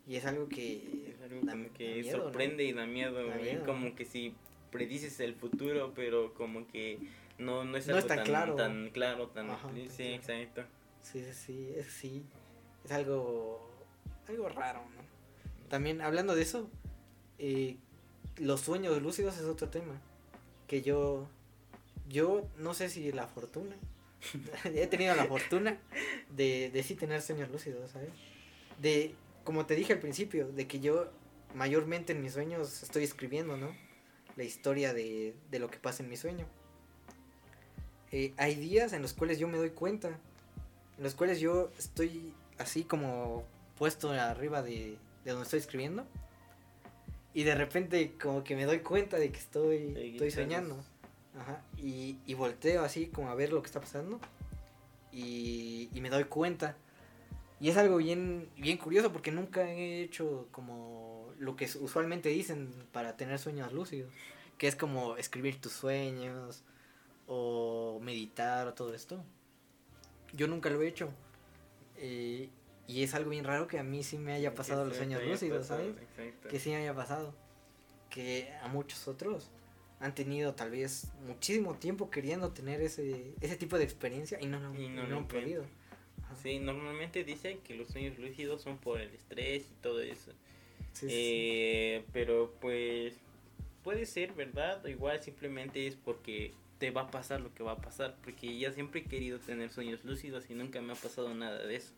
Y 0.06 0.16
es 0.16 0.24
algo 0.24 0.48
que 0.48 1.14
es 1.14 1.20
algo 1.22 1.44
da- 1.44 1.52
como 1.52 1.64
da 1.64 1.70
que 1.74 2.10
sorprende 2.10 2.64
y 2.64 2.72
da 2.72 2.86
miedo, 2.86 3.26
Da 3.26 3.36
miedo. 3.36 3.66
como 3.66 3.94
que 3.94 4.06
si 4.06 4.34
predices 4.70 5.20
el 5.20 5.34
futuro, 5.34 5.92
pero 5.94 6.34
como 6.34 6.66
que 6.66 6.98
no, 7.38 7.64
no 7.64 7.76
es 7.76 7.86
No 7.86 7.94
algo 7.94 8.06
es 8.08 8.14
tan 8.14 8.24
claro. 8.24 8.54
tan 8.54 8.90
claro, 8.90 9.28
tan 9.28 9.50
Ajá, 9.50 9.68
sí, 9.74 9.88
sí, 9.94 10.02
exacto. 10.14 10.64
Sí, 11.02 11.24
sí, 11.24 11.32
sí, 11.32 11.72
es, 11.76 11.86
sí, 11.86 12.22
es 12.84 12.90
algo, 12.92 13.70
algo 14.28 14.48
raro, 14.48 14.80
¿no? 14.80 15.68
También 15.68 16.00
hablando 16.00 16.34
de 16.34 16.42
eso, 16.42 16.68
eh, 17.38 17.76
los 18.36 18.60
sueños 18.60 19.00
lúcidos 19.02 19.36
es 19.38 19.44
otro 19.44 19.68
tema, 19.68 20.00
que 20.66 20.82
yo, 20.82 21.28
yo 22.08 22.46
no 22.56 22.74
sé 22.74 22.88
si 22.88 23.12
la 23.12 23.26
fortuna, 23.26 23.76
he 24.64 24.86
tenido 24.86 25.14
la 25.14 25.24
fortuna 25.26 25.78
de, 26.36 26.70
de 26.70 26.82
sí 26.82 26.94
tener 26.94 27.22
sueños 27.22 27.50
lúcidos, 27.50 27.90
¿sabes? 27.92 28.10
De, 28.80 29.14
como 29.44 29.66
te 29.66 29.74
dije 29.74 29.92
al 29.92 30.00
principio, 30.00 30.48
de 30.48 30.66
que 30.66 30.80
yo 30.80 31.10
mayormente 31.54 32.12
en 32.12 32.20
mis 32.20 32.32
sueños 32.34 32.82
estoy 32.82 33.04
escribiendo, 33.04 33.56
¿no? 33.56 33.74
La 34.38 34.44
historia 34.44 34.94
de, 34.94 35.34
de 35.50 35.58
lo 35.58 35.68
que 35.68 35.76
pasa 35.78 36.02
en 36.02 36.08
mi 36.08 36.16
sueño. 36.16 36.46
Eh, 38.12 38.32
hay 38.38 38.54
días 38.54 38.94
en 38.94 39.02
los 39.02 39.12
cuales 39.12 39.38
yo 39.38 39.48
me 39.48 39.58
doy 39.58 39.70
cuenta 39.70 40.08
en 40.96 41.04
los 41.04 41.14
cuales 41.14 41.40
yo 41.40 41.70
estoy 41.78 42.32
así 42.56 42.82
como 42.84 43.44
puesto 43.78 44.10
arriba 44.10 44.62
de, 44.62 44.96
de 45.24 45.30
donde 45.30 45.44
estoy 45.44 45.60
escribiendo 45.60 46.06
Y 47.34 47.44
de 47.44 47.54
repente 47.54 48.14
como 48.20 48.42
que 48.42 48.56
me 48.56 48.64
doy 48.64 48.80
cuenta 48.80 49.16
de 49.18 49.30
que 49.30 49.38
estoy, 49.38 49.94
estoy 50.12 50.30
soñando. 50.30 50.76
Ajá. 51.38 51.62
Y, 51.76 52.16
y 52.26 52.34
volteo 52.34 52.82
así 52.82 53.06
como 53.06 53.30
a 53.30 53.34
ver 53.34 53.52
lo 53.52 53.62
que 53.62 53.66
está 53.66 53.80
pasando. 53.80 54.18
Y, 55.12 55.88
y 55.94 56.00
me 56.00 56.10
doy 56.10 56.24
cuenta. 56.24 56.76
Y 57.60 57.68
es 57.68 57.76
algo 57.76 57.98
bien, 57.98 58.48
bien 58.56 58.76
curioso 58.76 59.12
porque 59.12 59.30
nunca 59.30 59.70
he 59.70 60.02
hecho 60.02 60.48
como 60.50 61.07
lo 61.38 61.56
que 61.56 61.68
usualmente 61.80 62.28
dicen 62.28 62.72
para 62.92 63.16
tener 63.16 63.38
sueños 63.38 63.72
lúcidos. 63.72 64.12
Que 64.56 64.66
es 64.66 64.76
como 64.76 65.16
escribir 65.16 65.60
tus 65.60 65.72
sueños 65.72 66.64
o 67.26 68.00
meditar 68.02 68.66
o 68.66 68.74
todo 68.74 68.94
esto. 68.94 69.24
Yo 70.32 70.48
nunca 70.48 70.70
lo 70.70 70.82
he 70.82 70.88
hecho. 70.88 71.10
Eh, 71.96 72.48
y 72.86 73.02
es 73.02 73.14
algo 73.14 73.30
bien 73.30 73.44
raro 73.44 73.68
que 73.68 73.78
a 73.78 73.82
mí 73.82 74.02
sí 74.02 74.18
me 74.18 74.32
haya 74.32 74.54
pasado 74.54 74.84
los 74.84 74.96
sueños 74.96 75.22
lúcidos, 75.22 75.66
¿sabes? 75.66 75.94
Exacto. 76.00 76.48
que 76.48 76.58
sí 76.58 76.70
me 76.70 76.76
haya 76.76 76.94
pasado. 76.94 77.34
Que 78.10 78.52
a 78.62 78.68
muchos 78.68 79.06
otros 79.06 79.50
han 80.00 80.14
tenido 80.14 80.54
tal 80.54 80.70
vez 80.70 81.08
muchísimo 81.26 81.74
tiempo 81.74 82.10
queriendo 82.10 82.50
tener 82.52 82.80
ese, 82.80 83.34
ese 83.40 83.56
tipo 83.56 83.78
de 83.78 83.84
experiencia 83.84 84.38
y 84.40 84.46
no, 84.46 84.58
Y 84.74 84.88
no 84.88 85.02
no, 85.02 85.08
lo 85.08 85.16
han 85.18 85.28
podido. 85.28 85.64
Sí, 86.42 86.58
normalmente 86.58 87.24
dicen 87.24 87.58
que 87.60 87.74
los 87.74 87.88
sueños 87.88 88.18
lúcidos 88.18 88.62
son 88.62 88.78
por 88.78 89.00
el 89.00 89.12
estrés 89.12 89.64
y 89.70 89.74
todo 89.82 90.00
eso. 90.00 90.32
Sí, 90.98 91.06
sí, 91.06 91.08
sí. 91.08 91.14
Eh, 91.14 92.04
pero 92.12 92.54
pues 92.60 93.14
puede 93.82 94.04
ser 94.06 94.32
verdad, 94.32 94.84
o 94.84 94.88
igual 94.88 95.22
simplemente 95.22 95.86
es 95.86 95.96
porque 95.96 96.52
te 96.78 96.90
va 96.90 97.02
a 97.02 97.10
pasar 97.10 97.40
lo 97.40 97.52
que 97.54 97.62
va 97.62 97.72
a 97.72 97.80
pasar, 97.80 98.16
porque 98.22 98.58
ya 98.58 98.72
siempre 98.72 99.00
he 99.00 99.04
querido 99.04 99.38
tener 99.38 99.70
sueños 99.70 100.04
lúcidos 100.04 100.48
y 100.50 100.54
nunca 100.54 100.80
me 100.80 100.92
ha 100.92 100.96
pasado 100.96 101.34
nada 101.34 101.66
de 101.66 101.76
eso. 101.76 101.92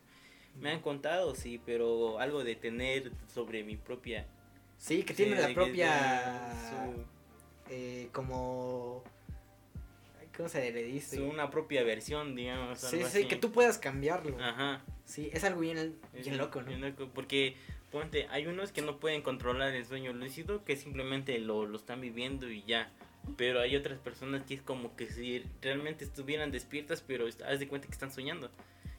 Me 0.60 0.70
han 0.70 0.80
contado, 0.80 1.34
sí, 1.34 1.60
pero 1.64 2.18
algo 2.18 2.42
de 2.42 2.56
tener 2.56 3.12
sobre 3.32 3.62
mi 3.62 3.76
propia... 3.76 4.26
Sí, 4.78 5.02
que 5.02 5.14
tiene 5.14 5.40
la 5.40 5.52
propia... 5.54 6.52
Su, 6.70 7.04
eh, 7.72 8.08
como... 8.12 9.04
¿Cómo 10.36 10.48
se 10.48 10.72
le 10.72 10.82
dice? 10.84 11.16
su 11.16 11.24
una 11.24 11.50
propia 11.50 11.82
versión, 11.82 12.34
digamos. 12.34 12.80
sí, 12.80 12.96
sí, 12.96 13.02
así. 13.02 13.24
que 13.26 13.36
tú 13.36 13.52
puedas 13.52 13.78
cambiarlo. 13.78 14.38
Ajá. 14.40 14.82
Sí, 15.04 15.28
es 15.32 15.44
algo 15.44 15.60
bien, 15.60 15.98
Es 16.14 16.24
bien 16.24 16.38
loco, 16.38 16.62
¿no? 16.62 16.68
bien 16.68 16.80
loco, 16.80 17.10
porque, 17.12 17.56
ponte, 17.90 18.26
hay 18.30 18.46
unos 18.46 18.72
que 18.72 18.82
no 18.82 18.98
pueden 18.98 19.22
controlar 19.22 19.74
el 19.74 19.84
sueño 19.84 20.12
lúcido, 20.12 20.64
que 20.64 20.76
simplemente 20.76 21.38
lo, 21.38 21.66
lo 21.66 21.76
están 21.76 22.00
viviendo 22.00 22.50
y 22.50 22.62
ya. 22.64 22.90
Pero 23.36 23.60
hay 23.60 23.76
otras 23.76 23.98
personas 23.98 24.44
que 24.44 24.54
es 24.54 24.62
como 24.62 24.96
que 24.96 25.06
si 25.06 25.44
realmente 25.60 26.04
estuvieran 26.04 26.50
despiertas, 26.50 27.02
pero 27.06 27.26
haz 27.26 27.60
de 27.60 27.68
cuenta 27.68 27.86
que 27.86 27.92
están 27.92 28.10
soñando. 28.10 28.50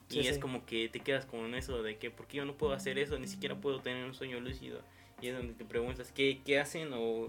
Sí, 0.09 0.19
y 0.19 0.27
es 0.27 0.35
sí. 0.35 0.41
como 0.41 0.65
que 0.65 0.89
te 0.89 0.99
quedas 0.99 1.25
con 1.25 1.55
eso 1.55 1.81
de 1.83 1.97
que, 1.97 2.11
¿por 2.11 2.27
qué 2.27 2.37
yo 2.37 2.45
no 2.45 2.55
puedo 2.55 2.73
hacer 2.73 2.99
eso? 2.99 3.17
Ni 3.17 3.27
siquiera 3.27 3.55
puedo 3.55 3.81
tener 3.81 4.05
un 4.05 4.13
sueño 4.13 4.39
lúcido. 4.39 4.81
Y 5.21 5.27
es 5.27 5.35
donde 5.35 5.53
te 5.53 5.65
preguntas, 5.65 6.11
¿qué, 6.11 6.41
qué 6.45 6.59
hacen 6.59 6.91
o, 6.93 7.27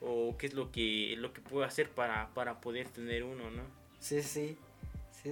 o 0.00 0.36
qué 0.36 0.46
es 0.46 0.54
lo 0.54 0.70
que, 0.70 1.14
lo 1.16 1.32
que 1.32 1.40
puedo 1.40 1.64
hacer 1.64 1.90
para, 1.90 2.32
para 2.34 2.60
poder 2.60 2.88
tener 2.88 3.24
uno, 3.24 3.50
¿no? 3.50 3.62
Sí, 4.00 4.22
sí. 4.22 4.56
sí. 5.22 5.30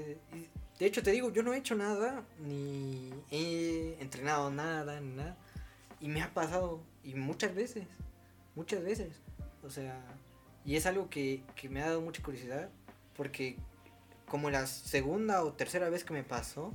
De 0.78 0.86
hecho, 0.86 1.02
te 1.02 1.10
digo, 1.10 1.32
yo 1.32 1.42
no 1.42 1.52
he 1.52 1.58
hecho 1.58 1.74
nada, 1.74 2.24
ni 2.38 3.10
he 3.30 3.96
entrenado 4.00 4.50
nada, 4.50 5.00
ni 5.00 5.16
nada. 5.16 5.36
Y 6.00 6.08
me 6.08 6.22
ha 6.22 6.32
pasado, 6.32 6.80
y 7.02 7.14
muchas 7.14 7.54
veces, 7.54 7.86
muchas 8.54 8.82
veces. 8.82 9.08
O 9.62 9.70
sea, 9.70 10.00
y 10.64 10.76
es 10.76 10.86
algo 10.86 11.08
que, 11.10 11.42
que 11.56 11.68
me 11.68 11.82
ha 11.82 11.86
dado 11.86 12.00
mucha 12.00 12.22
curiosidad, 12.22 12.68
porque 13.16 13.56
como 14.28 14.50
la 14.50 14.66
segunda 14.66 15.42
o 15.42 15.52
tercera 15.52 15.88
vez 15.90 16.04
que 16.04 16.12
me 16.12 16.22
pasó, 16.22 16.72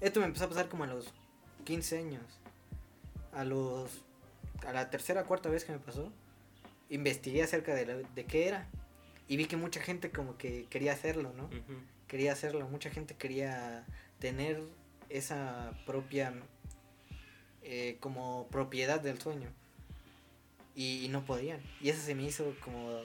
esto 0.00 0.20
me 0.20 0.26
empezó 0.26 0.46
a 0.46 0.48
pasar 0.48 0.68
como 0.68 0.84
a 0.84 0.86
los 0.86 1.12
15 1.64 1.98
años. 1.98 2.22
A 3.32 3.44
los 3.44 4.02
a 4.66 4.72
la 4.72 4.90
tercera 4.90 5.22
cuarta 5.24 5.48
vez 5.48 5.64
que 5.64 5.70
me 5.72 5.78
pasó, 5.78 6.10
investigué 6.90 7.42
acerca 7.44 7.74
de, 7.74 7.86
la- 7.86 7.94
de 7.96 8.24
qué 8.24 8.48
era 8.48 8.66
y 9.28 9.36
vi 9.36 9.44
que 9.46 9.56
mucha 9.56 9.80
gente 9.80 10.10
como 10.10 10.36
que 10.36 10.64
quería 10.70 10.92
hacerlo, 10.92 11.32
¿no? 11.36 11.48
Quería 12.08 12.32
hacerlo, 12.32 12.66
mucha 12.68 12.90
gente 12.90 13.14
quería 13.14 13.84
tener 14.18 14.60
esa 15.10 15.72
propia 15.86 16.32
eh, 17.62 17.96
como 18.00 18.48
propiedad 18.50 19.00
del 19.00 19.20
sueño 19.20 19.48
y, 20.74 21.04
y 21.04 21.08
no 21.08 21.24
podían. 21.24 21.60
Y 21.80 21.88
eso 21.90 22.00
se 22.00 22.14
me 22.14 22.24
hizo 22.24 22.54
como 22.64 23.00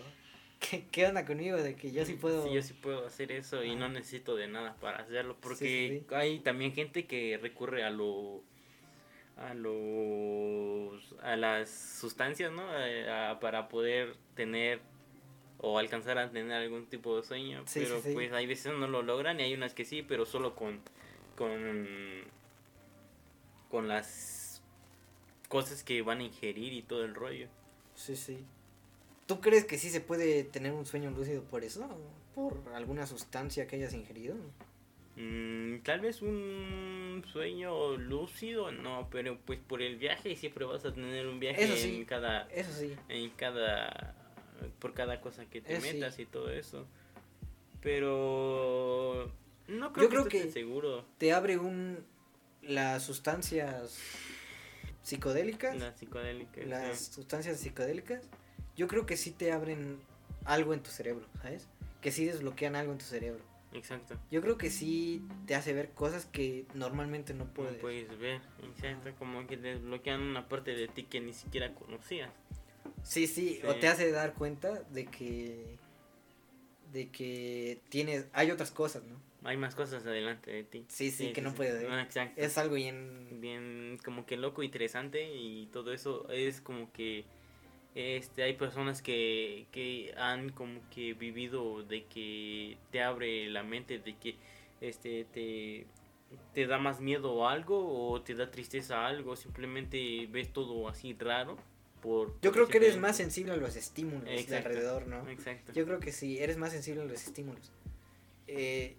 ¿qué, 0.60 0.86
qué 0.92 1.08
onda 1.08 1.26
conmigo 1.26 1.58
de 1.58 1.76
que 1.76 1.92
yo 1.92 2.06
sí 2.06 2.14
puedo 2.14 2.46
Sí, 2.48 2.54
yo 2.54 2.62
sí 2.62 2.74
puedo 2.74 3.06
hacer 3.08 3.32
eso 3.32 3.64
y 3.64 3.76
no 3.76 3.90
necesito 3.90 4.36
de 4.36 4.48
nada 4.48 4.76
para 4.80 4.98
hacerlo. 5.00 5.36
Porque 5.42 5.56
Sí, 5.56 6.06
sí, 6.10 6.16
hay 6.16 6.40
también 6.40 6.74
gente 6.74 7.06
que 7.06 7.38
recurre 7.42 7.84
a 7.84 7.90
lo 7.90 8.42
a 9.36 9.56
los 9.56 11.16
a 11.24 11.36
las 11.36 11.70
sustancias, 11.70 12.52
¿no? 12.52 12.64
Eh, 12.78 13.10
a- 13.10 13.40
para 13.40 13.68
poder 13.68 14.16
tener 14.36 14.80
o 15.58 15.80
alcanzar 15.80 16.18
a 16.20 16.30
tener 16.30 16.52
algún 16.52 16.86
tipo 16.88 17.16
de 17.18 17.24
sueño, 17.24 17.64
Sí, 17.66 17.80
pero 17.80 17.96
sí, 17.98 18.10
sí. 18.10 18.14
pues 18.14 18.32
hay 18.34 18.46
veces 18.46 18.74
no 18.78 18.88
lo 18.88 19.02
logran 19.02 19.40
y 19.40 19.44
hay 19.44 19.54
unas 19.54 19.74
que 19.74 19.86
sí, 19.86 20.04
pero 20.04 20.26
solo 20.26 20.56
con 20.56 20.82
con 21.36 22.22
con 23.72 23.88
las 23.88 24.43
cosas 25.54 25.84
que 25.84 26.02
van 26.02 26.20
a 26.20 26.24
ingerir 26.24 26.74
y 26.74 26.82
todo 26.82 27.06
el 27.06 27.14
rollo. 27.14 27.48
Sí, 27.96 28.16
sí. 28.16 28.44
¿Tú 29.28 29.40
crees 29.40 29.66
que 29.66 29.78
sí 29.78 29.90
se 29.92 30.02
puede 30.02 30.44
tener 30.44 30.74
un 30.74 30.86
sueño 30.86 31.12
lúcido 31.12 31.44
por 31.44 31.64
eso? 31.64 31.88
¿Por 32.34 32.58
alguna 32.74 33.06
sustancia 33.06 33.68
que 33.68 33.76
hayas 33.76 33.94
ingerido? 33.94 34.36
Mm, 35.16 35.78
tal 35.84 36.00
vez 36.02 36.24
un 36.24 37.24
sueño 37.32 37.96
lúcido, 37.98 38.72
no, 38.72 39.08
pero 39.12 39.38
pues 39.46 39.60
por 39.60 39.84
el 39.84 39.98
viaje 39.98 40.36
siempre 40.36 40.66
vas 40.66 40.84
a 40.86 40.92
tener 40.92 41.28
un 41.28 41.40
viaje 41.40 41.64
Eso 41.66 41.76
sí. 41.78 41.96
en 41.98 42.06
cada 42.06 42.48
Eso 42.50 42.74
sí. 42.74 42.96
en 43.10 43.30
cada 43.30 44.16
por 44.80 44.94
cada 44.96 45.22
cosa 45.22 45.46
que 45.46 45.62
te 45.62 45.80
sí. 45.80 45.94
metas 45.94 46.18
y 46.18 46.26
todo 46.26 46.50
eso. 46.50 46.88
Pero 47.82 49.32
no 49.68 49.94
creo 49.94 50.04
Yo 50.06 50.10
que 50.10 50.16
creo 50.16 50.28
que- 50.46 50.52
seguro 50.52 51.06
Te 51.18 51.32
abre 51.34 51.58
un... 51.58 52.04
Las 52.64 53.04
sustancias 53.04 54.00
psicodélicas. 55.04 55.80
las 55.80 55.98
psicodélicas. 56.00 56.66
las 56.66 56.98
sí. 57.00 57.14
sustancias 57.14 57.60
psicodélicas, 57.60 58.24
yo 58.76 58.88
creo 58.88 59.06
que 59.06 59.18
sí 59.18 59.32
te 59.32 59.52
abren 59.52 60.00
algo 60.46 60.74
en 60.74 60.82
tu 60.82 60.90
cerebro, 60.90 61.26
¿sabes? 61.42 61.68
Que 62.02 62.12
sí 62.12 62.26
desbloquean 62.26 62.76
algo 62.76 62.92
en 62.92 62.98
tu 62.98 63.06
cerebro. 63.06 63.44
Exacto. 63.74 64.16
Yo 64.30 64.42
creo 64.42 64.58
que 64.58 64.70
sí 64.70 65.26
te 65.48 65.56
hace 65.56 65.74
ver 65.74 65.90
cosas 65.92 66.26
que 66.26 66.66
normalmente 66.76 67.34
no 67.34 67.46
No 67.46 67.54
puedes. 67.54 67.80
puedes 67.82 68.20
ver, 68.20 68.40
exacto, 68.64 69.10
como 69.18 69.48
que 69.48 69.58
desbloquean 69.58 70.22
una 70.22 70.48
parte 70.48 70.76
de 70.76 70.88
ti 70.88 71.04
que 71.04 71.20
ni 71.22 71.34
siquiera 71.34 71.74
conocías. 71.74 72.30
Sí, 73.04 73.26
sí, 73.28 73.60
Sí. 73.62 73.68
o 73.68 73.76
te 73.76 73.88
hace 73.88 74.12
dar 74.12 74.34
cuenta 74.34 74.82
de 74.92 75.06
que 75.06 75.78
de 76.92 77.10
que 77.10 77.82
tienes 77.90 78.28
hay 78.34 78.52
otras 78.52 78.70
cosas, 78.70 79.04
¿no? 79.06 79.16
Hay 79.46 79.58
más 79.58 79.76
cosas 79.76 80.06
adelante 80.06 80.52
de 80.52 80.64
ti. 80.64 80.86
Sí, 80.88 81.12
sí, 81.12 81.34
que 81.34 81.42
no 81.42 81.54
puedes 81.54 81.82
ver. 81.82 81.92
Ah, 81.92 82.02
exacto. 82.02 82.42
Es 82.42 82.58
algo 82.58 82.76
bien 82.76 83.40
bien 83.42 84.00
como 84.04 84.26
que 84.26 84.38
loco, 84.38 84.64
interesante 84.64 85.36
y 85.36 85.68
todo 85.68 85.94
eso 85.94 86.30
es 86.30 86.62
como 86.62 86.92
que 86.92 87.26
este 87.96 88.44
hay 88.44 88.54
personas 88.54 89.02
que, 89.02 89.68
que 89.72 90.14
han 90.18 90.50
como 90.50 90.80
que 90.90 91.14
vivido 91.14 91.84
de 91.84 92.06
que 92.06 92.78
te 92.92 93.02
abre 93.02 93.50
la 93.50 93.64
mente 93.64 94.00
de 94.00 94.16
que 94.16 94.36
este 94.82 95.26
te 95.26 95.86
te 96.54 96.66
da 96.66 96.78
más 96.78 97.00
miedo 97.00 97.48
a 97.48 97.52
algo 97.52 98.12
o 98.12 98.22
te 98.22 98.34
da 98.34 98.50
tristeza 98.50 99.02
a 99.02 99.08
algo, 99.08 99.36
simplemente 99.36 100.28
ves 100.32 100.52
todo 100.52 100.88
así 100.88 101.14
raro 101.14 101.58
por 102.02 102.40
Yo 102.42 102.52
creo 102.52 102.68
que 102.68 102.78
eres 102.78 102.98
más 102.98 103.18
sensible 103.18 103.54
a 103.54 103.58
los 103.58 103.76
estímulos 103.76 104.26
de 104.26 104.58
alrededor, 104.58 105.08
¿no? 105.08 105.28
Exacto. 105.30 105.74
Yo 105.74 105.86
creo 105.86 106.00
que 106.00 106.12
sí, 106.12 106.40
eres 106.40 106.58
más 106.58 106.72
sensible 106.72 107.02
a 107.02 107.06
los 107.06 107.26
estímulos. 107.26 107.72
Eh, 108.48 108.98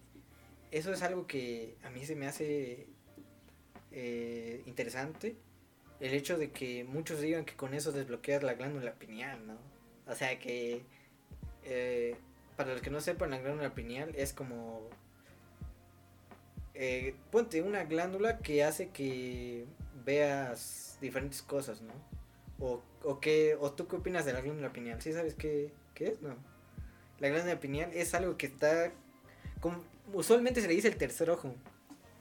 eso 0.75 0.93
es 0.93 1.03
algo 1.03 1.29
que 1.29 1.77
a 1.85 1.91
mí 1.91 2.05
se 2.05 2.17
me 2.17 2.27
hace 2.27 2.89
eh, 3.93 4.63
interesante. 4.67 5.37
El 6.01 6.13
hecho 6.15 6.37
de 6.37 6.51
que 6.51 6.83
muchos 6.83 7.21
digan 7.21 7.45
que 7.45 7.55
con 7.55 7.75
eso 7.75 7.93
desbloqueas 7.93 8.43
la 8.43 8.55
glándula 8.55 8.95
pineal, 8.95 9.47
¿no? 9.47 9.57
O 10.09 10.15
sea 10.17 10.37
que, 10.41 10.83
eh, 11.63 12.17
para 12.57 12.73
los 12.73 12.83
que 12.83 12.91
no 12.91 13.01
sepan, 13.01 13.31
la 13.31 13.39
glándula 13.39 13.73
pineal 13.73 14.13
es 14.17 14.33
como... 14.33 14.91
eh, 16.75 17.15
ponte 17.31 17.63
una 17.63 17.85
glándula 17.85 18.39
que 18.39 18.65
hace 18.65 18.89
que 18.91 19.67
veas 20.05 20.99
diferentes 21.01 21.41
cosas, 21.43 21.83
¿no? 21.83 21.93
O, 22.59 22.83
o, 23.05 23.21
qué, 23.21 23.57
o 23.61 23.73
tú 23.73 23.87
qué 23.87 23.95
opinas 23.95 24.25
de 24.25 24.33
la 24.33 24.41
glándula 24.41 24.73
pineal, 24.73 25.01
¿sí 25.01 25.13
sabes 25.13 25.37
qué, 25.37 25.73
qué 25.95 26.09
es? 26.09 26.21
No. 26.21 26.35
La 27.21 27.29
glándula 27.29 27.61
pineal 27.61 27.93
es 27.95 28.13
algo 28.15 28.37
que 28.37 28.47
está... 28.47 28.93
usualmente 30.13 30.61
se 30.61 30.69
le 30.69 30.75
dice 30.75 30.89
el 30.89 30.97
tercer 30.97 31.31
ojo. 31.31 31.55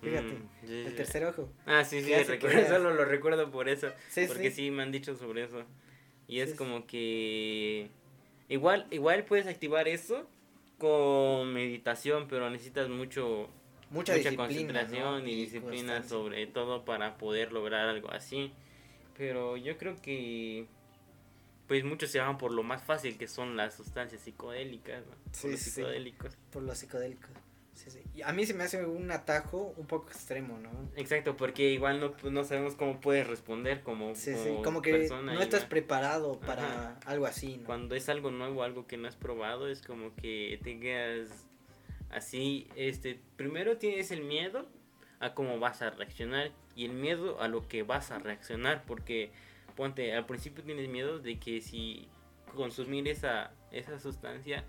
Fíjate, 0.01 0.33
Mm, 0.33 0.69
el 0.87 0.95
tercer 0.95 1.25
ojo. 1.25 1.49
Ah, 1.65 1.83
sí, 1.85 2.01
sí, 2.01 2.13
recuerdo, 2.13 2.67
solo 2.67 2.93
lo 2.93 3.05
recuerdo 3.05 3.49
por 3.51 3.69
eso. 3.69 3.89
Sí, 4.09 4.25
porque 4.27 4.49
sí. 4.51 4.65
sí. 4.65 4.71
me 4.71 4.83
han 4.83 4.91
dicho 4.91 5.15
sobre 5.15 5.43
eso. 5.43 5.63
Y 6.27 6.39
es 6.41 6.51
Sí, 6.51 6.55
como 6.57 6.85
que 6.87 7.89
igual 8.49 8.85
igual 8.91 9.23
puedes 9.25 9.47
activar 9.47 9.87
eso 9.87 10.27
con 10.77 11.53
meditación, 11.53 12.27
pero 12.27 12.49
necesitas 12.49 12.89
mucho 12.89 13.49
Mucha, 13.89 14.13
mucha, 14.13 14.15
disciplina. 14.15 14.37
concentración 14.47 15.23
¿no? 15.23 15.27
y 15.29 15.35
disciplina 15.35 15.93
constancia. 15.93 16.09
sobre 16.09 16.47
todo 16.47 16.83
para 16.83 17.17
poder 17.17 17.51
lograr 17.53 17.87
algo 17.87 18.11
así. 18.11 18.51
Pero 19.17 19.55
yo 19.57 19.77
creo 19.77 20.01
que 20.01 20.65
pues 21.67 21.83
muchos 21.85 22.09
se 22.11 22.19
van 22.19 22.37
por 22.37 22.51
lo 22.51 22.63
más 22.63 22.83
fácil 22.83 23.17
que 23.17 23.27
son 23.27 23.55
las 23.55 23.75
sustancias 23.75 24.21
psicodélicas, 24.21 25.05
¿no? 25.05 25.11
Por 25.41 25.51
los 25.51 25.59
sí. 25.61 25.69
psicodélicos. 25.69 26.35
Por 26.51 26.63
los 26.63 26.77
psicodélicos. 26.77 27.29
Sí, 27.73 27.89
sí. 27.89 28.01
Y 28.15 28.21
a 28.21 28.31
mí 28.31 28.45
se 28.45 28.53
me 28.53 28.63
hace 28.63 28.85
un 28.85 29.11
atajo 29.11 29.73
un 29.77 29.87
poco 29.87 30.09
extremo, 30.09 30.59
¿no? 30.59 30.69
Exacto, 30.95 31.35
porque 31.35 31.71
igual 31.71 31.99
no, 31.99 32.13
no 32.29 32.43
sabemos 32.43 32.75
cómo 32.75 33.01
puedes 33.01 33.25
responder 33.25 33.81
como, 33.81 34.13
Sí, 34.15 34.33
como 34.33 34.61
Como 34.61 34.81
que 34.81 34.91
persona 34.91 35.33
no 35.33 35.41
estás 35.41 35.61
igual. 35.61 35.69
preparado 35.69 36.39
para 36.39 36.99
algo 37.05 37.25
así, 37.25 37.57
¿no? 37.57 37.65
Cuando 37.65 37.95
es 37.95 38.09
algo 38.09 38.29
nuevo, 38.31 38.63
algo 38.63 38.85
que 38.85 38.97
no 38.97 39.07
has 39.07 39.15
probado, 39.15 39.67
es 39.67 39.81
como 39.81 40.13
que 40.15 40.59
te 40.63 40.79
quedas 40.79 41.29
así, 42.11 42.67
este, 42.75 43.19
primero 43.37 43.77
tienes 43.77 44.11
el 44.11 44.21
miedo 44.21 44.67
a 45.19 45.33
cómo 45.33 45.59
vas 45.59 45.81
a 45.81 45.89
reaccionar 45.89 46.51
y 46.75 46.85
el 46.85 46.91
miedo 46.93 47.41
a 47.41 47.47
lo 47.47 47.67
que 47.67 47.81
vas 47.83 48.11
a 48.11 48.19
reaccionar, 48.19 48.83
porque 48.85 49.31
ponte, 49.75 50.13
al 50.13 50.25
principio 50.27 50.63
tienes 50.63 50.87
miedo 50.89 51.17
de 51.17 51.39
que 51.39 51.59
si 51.61 52.07
consumir 52.53 53.07
esa, 53.07 53.51
esa 53.71 53.97
sustancia, 53.99 54.63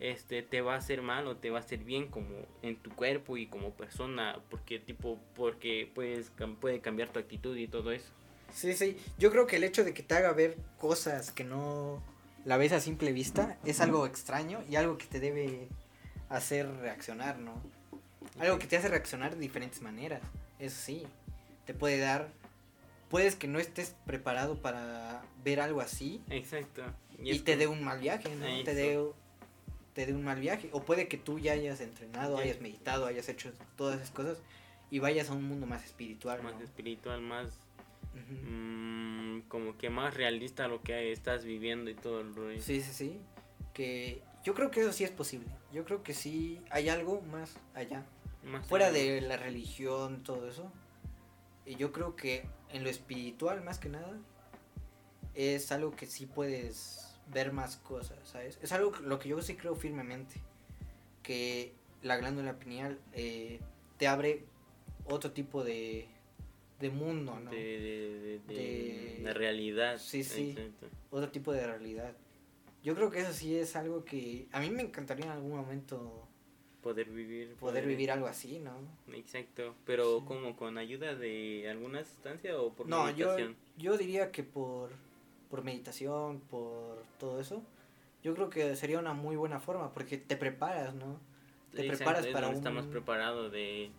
este, 0.00 0.42
te 0.42 0.60
va 0.60 0.74
a 0.74 0.78
hacer 0.78 1.02
mal 1.02 1.26
o 1.26 1.36
te 1.36 1.50
va 1.50 1.58
a 1.58 1.60
hacer 1.60 1.80
bien 1.80 2.06
como 2.08 2.28
en 2.62 2.76
tu 2.76 2.90
cuerpo 2.90 3.36
y 3.36 3.46
como 3.46 3.72
persona, 3.72 4.40
porque 4.50 4.78
tipo, 4.78 5.18
porque 5.34 5.90
puedes, 5.94 6.30
puede 6.60 6.80
cambiar 6.80 7.08
tu 7.08 7.18
actitud 7.18 7.56
y 7.56 7.66
todo 7.68 7.90
eso. 7.92 8.10
Sí, 8.52 8.72
sí. 8.74 8.96
Yo 9.18 9.30
creo 9.30 9.46
que 9.46 9.56
el 9.56 9.64
hecho 9.64 9.84
de 9.84 9.92
que 9.92 10.02
te 10.02 10.14
haga 10.14 10.32
ver 10.32 10.56
cosas 10.78 11.30
que 11.32 11.44
no 11.44 12.02
la 12.44 12.56
ves 12.56 12.72
a 12.72 12.80
simple 12.80 13.12
vista 13.12 13.58
es 13.64 13.80
algo 13.80 14.06
extraño 14.06 14.62
y 14.70 14.76
algo 14.76 14.96
que 14.96 15.04
te 15.06 15.20
debe 15.20 15.68
hacer 16.28 16.66
reaccionar, 16.76 17.38
¿no? 17.38 17.60
Algo 18.38 18.58
que 18.58 18.66
te 18.66 18.76
hace 18.76 18.88
reaccionar 18.88 19.34
de 19.34 19.40
diferentes 19.40 19.82
maneras. 19.82 20.22
Eso 20.58 20.76
sí. 20.80 21.02
Te 21.66 21.74
puede 21.74 21.98
dar. 21.98 22.28
Puedes 23.10 23.34
que 23.36 23.48
no 23.48 23.58
estés 23.58 23.94
preparado 24.06 24.60
para 24.62 25.22
ver 25.44 25.60
algo 25.60 25.80
así 25.80 26.22
Exacto. 26.30 26.82
y, 27.18 27.38
te 27.40 27.52
como- 27.52 27.58
dé 27.58 27.66
un 27.66 27.82
mal 27.84 27.98
viaje, 28.00 28.34
¿no? 28.36 28.46
Te 28.64 28.74
dé, 28.74 28.98
te 29.98 30.06
dé 30.06 30.14
un 30.14 30.22
mal 30.22 30.38
viaje. 30.38 30.68
O 30.70 30.82
puede 30.84 31.08
que 31.08 31.16
tú 31.16 31.40
ya 31.40 31.54
hayas 31.54 31.80
entrenado, 31.80 32.36
Ya. 32.36 32.44
hayas 32.44 32.60
meditado, 32.60 33.06
hayas 33.06 33.28
hecho 33.28 33.50
todas 33.74 33.96
esas 33.96 34.12
cosas 34.12 34.38
y 34.92 35.00
vayas 35.00 35.28
a 35.28 35.32
un 35.32 35.42
mundo 35.42 35.66
más 35.66 35.84
espiritual, 35.84 36.38
¿no? 36.40 36.52
más 36.52 36.62
espiritual, 36.62 37.20
más 37.20 37.58
mm, 38.14 39.40
como 39.48 39.76
que 39.76 39.90
más 39.90 40.14
realista 40.14 40.68
lo 40.68 40.82
que 40.82 41.10
estás 41.10 41.44
viviendo 41.44 41.90
y 41.90 41.94
todo 41.94 42.20
el 42.20 42.32
rollo. 42.32 42.62
Sí, 42.62 42.80
sí, 42.80 42.92
sí. 42.92 43.20
Que 43.74 44.22
yo 44.44 44.54
creo 44.54 44.70
que 44.70 44.82
eso 44.82 44.92
sí 44.92 45.02
es 45.02 45.10
posible. 45.10 45.48
Yo 45.72 45.84
creo 45.84 46.04
que 46.04 46.14
sí 46.14 46.60
hay 46.70 46.88
algo 46.90 47.20
más 47.22 47.56
allá. 47.74 48.04
Más 48.44 48.64
Fuera 48.68 48.86
allá. 48.86 48.98
de 48.98 49.20
la 49.20 49.36
religión, 49.36 50.22
todo 50.22 50.48
eso. 50.48 50.70
Y 51.66 51.74
yo 51.74 51.90
creo 51.90 52.14
que 52.14 52.46
en 52.70 52.84
lo 52.84 52.88
espiritual, 52.88 53.64
más 53.64 53.80
que 53.80 53.88
nada, 53.88 54.16
es 55.34 55.72
algo 55.72 55.90
que 55.96 56.06
sí 56.06 56.26
puedes 56.26 57.07
ver 57.32 57.52
más 57.52 57.76
cosas, 57.76 58.18
¿sabes? 58.24 58.58
Es 58.62 58.72
algo 58.72 58.92
que- 58.92 59.02
lo 59.02 59.18
que 59.18 59.28
yo 59.30 59.40
sí 59.42 59.54
creo 59.56 59.74
firmemente. 59.76 60.40
Que 61.22 61.72
la 62.02 62.16
glándula 62.16 62.58
pineal 62.58 62.98
eh, 63.12 63.60
te 63.98 64.06
abre 64.06 64.44
otro 65.06 65.32
tipo 65.32 65.64
de, 65.64 66.06
de 66.80 66.90
mundo, 66.90 67.38
¿no? 67.38 67.50
de, 67.50 68.40
de, 68.46 68.54
de, 68.54 69.20
de- 69.24 69.34
realidad. 69.34 69.98
Sí, 69.98 70.24
sí. 70.24 70.50
Exacto. 70.50 70.86
otro 71.10 71.30
tipo 71.30 71.52
de 71.52 71.66
realidad. 71.66 72.12
Yo 72.84 72.94
creo 72.94 73.10
que 73.10 73.20
eso 73.20 73.32
sí 73.32 73.56
es 73.56 73.74
algo 73.76 74.04
que 74.04 74.46
a 74.52 74.60
mí 74.60 74.70
me 74.70 74.82
encantaría 74.82 75.26
en 75.26 75.32
algún 75.32 75.56
momento 75.56 76.24
Poder 76.82 77.10
vivir. 77.10 77.54
poder 77.56 77.84
vivir 77.84 78.10
algo 78.12 78.28
así, 78.28 78.60
¿no? 78.60 78.72
Exacto. 79.12 79.74
Pero 79.84 80.20
Sí. 80.20 80.24
como 80.26 80.56
con 80.56 80.78
ayuda 80.78 81.14
de 81.16 81.68
alguna 81.68 82.04
sustancia 82.04 82.58
o 82.58 82.72
por 82.72 82.86
No, 82.88 83.10
yo, 83.10 83.36
yo 83.76 83.98
diría 83.98 84.30
que 84.30 84.44
por, 84.44 84.90
por 85.50 85.64
meditación, 85.64 86.40
por 86.40 87.02
todo 87.18 87.40
eso, 87.40 87.62
yo 88.22 88.34
creo 88.34 88.50
que 88.50 88.76
sería 88.76 88.98
una 88.98 89.12
muy 89.14 89.36
buena 89.36 89.60
forma 89.60 89.92
porque 89.92 90.18
te 90.18 90.36
preparas, 90.36 90.94
¿no? 90.94 91.20
te 91.70 91.82
Exacto, 91.82 91.96
preparas 91.96 92.24
es 92.26 92.32
para 92.32 92.46
donde 92.46 92.58
está 92.58 92.70
más 92.70 92.86
un- 92.86 92.90
preparado 92.90 93.50
de, 93.50 93.90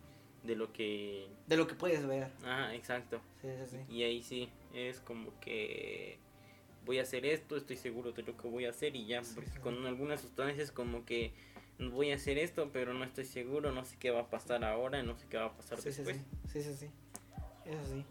de 0.42 0.56
lo 0.56 0.72
que... 0.72 1.28
De 1.46 1.56
lo 1.56 1.66
que 1.66 1.74
puedes 1.74 2.06
ver. 2.06 2.28
Ah, 2.44 2.74
exacto. 2.74 3.20
Sí, 3.40 3.48
sí, 3.64 3.76
sí. 3.76 3.92
Y 3.94 4.02
ahí 4.02 4.22
sí, 4.22 4.48
es 4.74 5.00
como 5.00 5.30
que 5.40 6.18
voy 6.84 6.98
a 6.98 7.02
hacer 7.02 7.24
esto, 7.26 7.56
estoy 7.56 7.76
seguro 7.76 8.12
de 8.12 8.22
lo 8.22 8.36
que 8.36 8.48
voy 8.48 8.64
a 8.66 8.70
hacer 8.70 8.96
y 8.96 9.06
ya, 9.06 9.22
con 9.62 9.86
algunas 9.86 10.20
sustancias 10.20 10.72
como 10.72 11.04
que 11.04 11.32
voy 11.78 12.10
a 12.10 12.16
hacer 12.16 12.38
esto, 12.38 12.70
pero 12.72 12.92
no 12.92 13.04
estoy 13.04 13.24
seguro, 13.24 13.70
no 13.72 13.84
sé 13.84 13.96
qué 13.98 14.10
va 14.10 14.20
a 14.20 14.30
pasar 14.30 14.64
ahora, 14.64 15.02
no 15.02 15.16
sé 15.16 15.26
qué 15.30 15.36
va 15.38 15.46
a 15.46 15.52
pasar 15.56 15.80
después. 15.80 16.16
sí, 16.16 16.22
sí, 16.52 16.62
sí, 16.62 16.74
sí. 16.74 16.90
Eso 17.64 17.86
sí. 17.94 18.04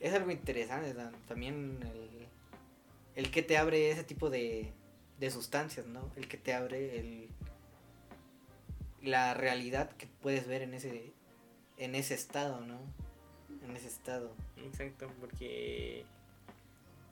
Es 0.00 0.12
algo 0.14 0.30
interesante 0.30 0.94
tam- 0.94 1.12
también 1.28 1.78
el, 1.82 2.26
el 3.16 3.30
que 3.30 3.42
te 3.42 3.56
abre 3.58 3.90
ese 3.90 4.04
tipo 4.04 4.30
de, 4.30 4.72
de 5.18 5.30
sustancias, 5.30 5.86
¿no? 5.86 6.10
El 6.16 6.28
que 6.28 6.36
te 6.36 6.54
abre 6.54 6.98
el, 6.98 7.28
la 9.02 9.34
realidad 9.34 9.90
que 9.96 10.06
puedes 10.06 10.46
ver 10.46 10.62
en 10.62 10.74
ese, 10.74 11.12
en 11.76 11.94
ese 11.94 12.14
estado, 12.14 12.60
¿no? 12.60 12.78
En 13.64 13.76
ese 13.76 13.88
estado. 13.88 14.32
Exacto, 14.56 15.10
porque 15.20 16.04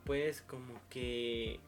puedes 0.05 0.41
como 0.43 0.75
que 0.89 1.61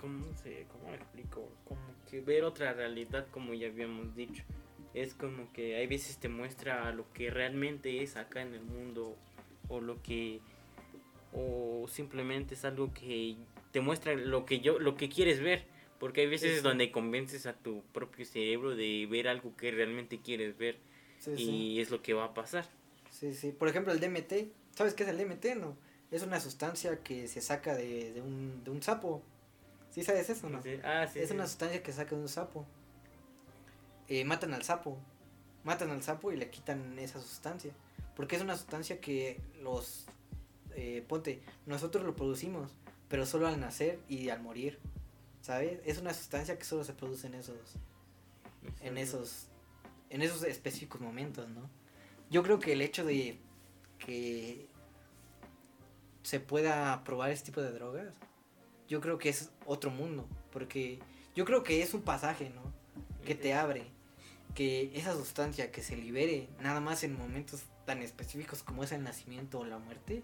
¿cómo 0.00 0.26
se 0.42 0.66
cómo 0.70 0.92
explico? 0.92 1.48
Como 1.64 1.80
que 2.10 2.20
ver 2.20 2.44
otra 2.44 2.72
realidad 2.72 3.26
como 3.30 3.54
ya 3.54 3.68
habíamos 3.68 4.14
dicho. 4.14 4.44
Es 4.92 5.14
como 5.14 5.52
que 5.52 5.76
hay 5.76 5.86
veces 5.86 6.18
te 6.18 6.28
muestra 6.28 6.92
lo 6.92 7.10
que 7.12 7.30
realmente 7.30 8.02
es 8.02 8.16
acá 8.16 8.42
en 8.42 8.54
el 8.54 8.62
mundo 8.62 9.16
o 9.68 9.80
lo 9.80 10.02
que 10.02 10.40
o 11.34 11.86
simplemente 11.88 12.54
es 12.54 12.64
algo 12.64 12.92
que 12.94 13.36
te 13.72 13.80
muestra 13.80 14.14
lo 14.14 14.44
que 14.46 14.60
yo 14.60 14.78
lo 14.78 14.96
que 14.96 15.08
quieres 15.08 15.40
ver, 15.40 15.64
porque 15.98 16.22
hay 16.22 16.26
veces 16.28 16.50
Sí, 16.52 16.56
sí. 16.58 16.62
donde 16.62 16.90
convences 16.90 17.46
a 17.46 17.54
tu 17.54 17.82
propio 17.92 18.24
cerebro 18.24 18.74
de 18.76 19.06
ver 19.10 19.28
algo 19.28 19.56
que 19.56 19.70
realmente 19.70 20.20
quieres 20.20 20.56
ver 20.56 20.78
Sí, 21.18 21.32
y 21.32 21.80
es 21.80 21.90
lo 21.90 22.02
que 22.02 22.12
va 22.12 22.24
a 22.26 22.34
pasar. 22.34 22.66
Sí, 23.10 23.32
sí. 23.34 23.50
Por 23.52 23.68
ejemplo, 23.68 23.92
el 23.94 24.00
DMT. 24.00 24.52
¿Sabes 24.76 24.92
qué 24.92 25.04
es 25.04 25.08
el 25.08 25.16
DMT, 25.16 25.56
no? 25.56 25.76
Es 26.10 26.22
una 26.22 26.38
sustancia 26.38 27.02
que 27.02 27.28
se 27.28 27.40
saca 27.40 27.74
de, 27.74 28.12
de, 28.12 28.20
un, 28.20 28.62
de 28.62 28.70
un 28.70 28.82
sapo. 28.82 29.22
¿Sí 29.90 30.02
sabes 30.02 30.28
eso, 30.28 30.50
no? 30.50 30.60
Ah, 30.82 31.06
sí. 31.10 31.20
es 31.20 31.30
una 31.30 31.46
sustancia 31.46 31.82
que 31.82 31.92
saca 31.92 32.14
de 32.14 32.20
un 32.20 32.28
sapo. 32.28 32.66
Eh, 34.08 34.24
matan 34.24 34.52
al 34.52 34.64
sapo. 34.64 34.98
Matan 35.62 35.90
al 35.90 36.02
sapo 36.02 36.30
y 36.30 36.36
le 36.36 36.50
quitan 36.50 36.98
esa 36.98 37.20
sustancia. 37.20 37.72
Porque 38.16 38.36
es 38.36 38.42
una 38.42 38.56
sustancia 38.56 39.00
que 39.00 39.40
los... 39.62 40.06
eh, 40.74 41.04
ponte, 41.08 41.42
nosotros 41.66 42.04
lo 42.04 42.14
producimos, 42.14 42.72
pero 43.08 43.26
solo 43.26 43.46
al 43.46 43.60
nacer 43.60 44.00
y 44.08 44.28
al 44.28 44.42
morir. 44.42 44.78
¿Sabes? 45.40 45.80
Es 45.84 45.98
una 45.98 46.14
sustancia 46.14 46.58
que 46.58 46.64
solo 46.64 46.84
se 46.84 46.94
produce 46.94 47.26
en 47.26 47.34
esos... 47.34 47.76
En 48.80 48.98
esos... 48.98 49.48
En 50.10 50.22
esos 50.22 50.42
específicos 50.44 51.00
momentos, 51.00 51.48
¿no? 51.48 51.68
Yo 52.30 52.42
creo 52.42 52.58
que 52.58 52.72
el 52.72 52.82
hecho 52.82 53.04
de 53.04 53.38
que 53.98 54.68
se 56.22 56.40
pueda 56.40 57.02
probar 57.04 57.30
este 57.30 57.46
tipo 57.46 57.60
de 57.60 57.72
drogas, 57.72 58.14
yo 58.88 59.00
creo 59.00 59.18
que 59.18 59.28
es 59.28 59.50
otro 59.66 59.90
mundo, 59.90 60.26
porque 60.52 61.00
yo 61.34 61.44
creo 61.44 61.62
que 61.62 61.82
es 61.82 61.94
un 61.94 62.02
pasaje, 62.02 62.50
¿no? 62.50 62.62
Que 63.24 63.34
te 63.34 63.54
abre, 63.54 63.86
que 64.54 64.92
esa 64.94 65.14
sustancia 65.14 65.72
que 65.72 65.82
se 65.82 65.96
libere 65.96 66.48
nada 66.60 66.80
más 66.80 67.02
en 67.02 67.18
momentos 67.18 67.64
tan 67.84 68.02
específicos 68.02 68.62
como 68.62 68.84
es 68.84 68.92
el 68.92 69.02
nacimiento 69.02 69.60
o 69.60 69.64
la 69.64 69.78
muerte. 69.78 70.22